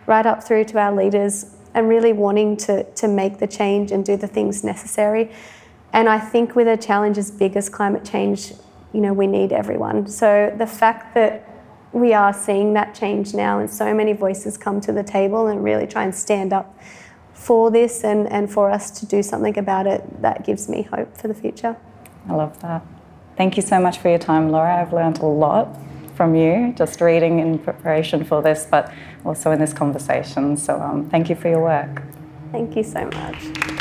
right 0.08 0.26
up 0.26 0.44
through 0.44 0.66
to 0.66 0.80
our 0.80 0.96
leaders 0.96 1.56
and 1.74 1.90
really 1.90 2.14
wanting 2.14 2.58
to, 2.58 2.84
to 2.94 3.08
make 3.08 3.38
the 3.38 3.48
change 3.48 3.92
and 3.92 4.04
do 4.04 4.18
the 4.18 4.28
things 4.28 4.64
necessary. 4.64 5.32
And 5.96 6.10
I 6.10 6.20
think 6.20 6.58
with 6.58 6.68
a 6.68 6.76
challenge 6.76 7.18
as 7.18 7.32
big 7.32 7.56
as 7.56 7.70
climate 7.70 8.04
change, 8.04 8.52
you 8.92 9.00
know, 9.00 9.14
we 9.14 9.28
need 9.28 9.54
everyone. 9.54 10.08
So 10.08 10.54
the 10.58 10.68
fact 10.68 11.16
that 11.16 11.50
we 11.94 12.14
are 12.14 12.34
seeing 12.34 12.74
that 12.74 12.94
change 12.94 13.34
now 13.34 13.60
and 13.60 13.70
so 13.70 13.94
many 13.94 14.12
voices 14.12 14.58
come 14.58 14.82
to 14.82 14.92
the 14.92 15.04
table 15.04 15.48
and 15.48 15.64
really 15.64 15.88
try 15.88 16.04
and 16.04 16.14
stand 16.14 16.52
up 16.52 16.78
for 17.34 17.72
this 17.72 18.04
and, 18.04 18.28
and 18.30 18.52
for 18.52 18.70
us 18.70 18.92
to 19.00 19.06
do 19.06 19.24
something 19.24 19.58
about 19.58 19.88
it, 19.88 20.22
that 20.22 20.46
gives 20.46 20.68
me 20.68 20.82
hope 20.82 21.16
for 21.16 21.30
the 21.30 21.34
future. 21.34 21.78
I 22.28 22.34
love 22.34 22.60
that. 22.60 22.86
Thank 23.38 23.56
you 23.56 23.64
so 23.64 23.80
much 23.80 24.00
for 24.00 24.10
your 24.10 24.20
time, 24.20 24.52
Laura. 24.52 24.82
I've 24.82 24.92
learned 24.92 25.20
a 25.20 25.26
lot 25.26 25.78
from 26.16 26.36
you 26.36 26.74
just 26.78 27.00
reading 27.00 27.40
in 27.40 27.58
preparation 27.58 28.26
for 28.26 28.42
this, 28.42 28.68
but 28.70 28.94
also 29.24 29.52
in 29.52 29.60
this 29.60 29.72
conversation. 29.72 30.58
So 30.58 30.78
um, 30.82 31.10
thank 31.10 31.30
you 31.30 31.36
for 31.38 31.48
your 31.48 31.62
work. 31.62 32.02
Thank 32.52 32.76
you 32.76 32.84
so 32.84 33.06
much. 33.06 33.75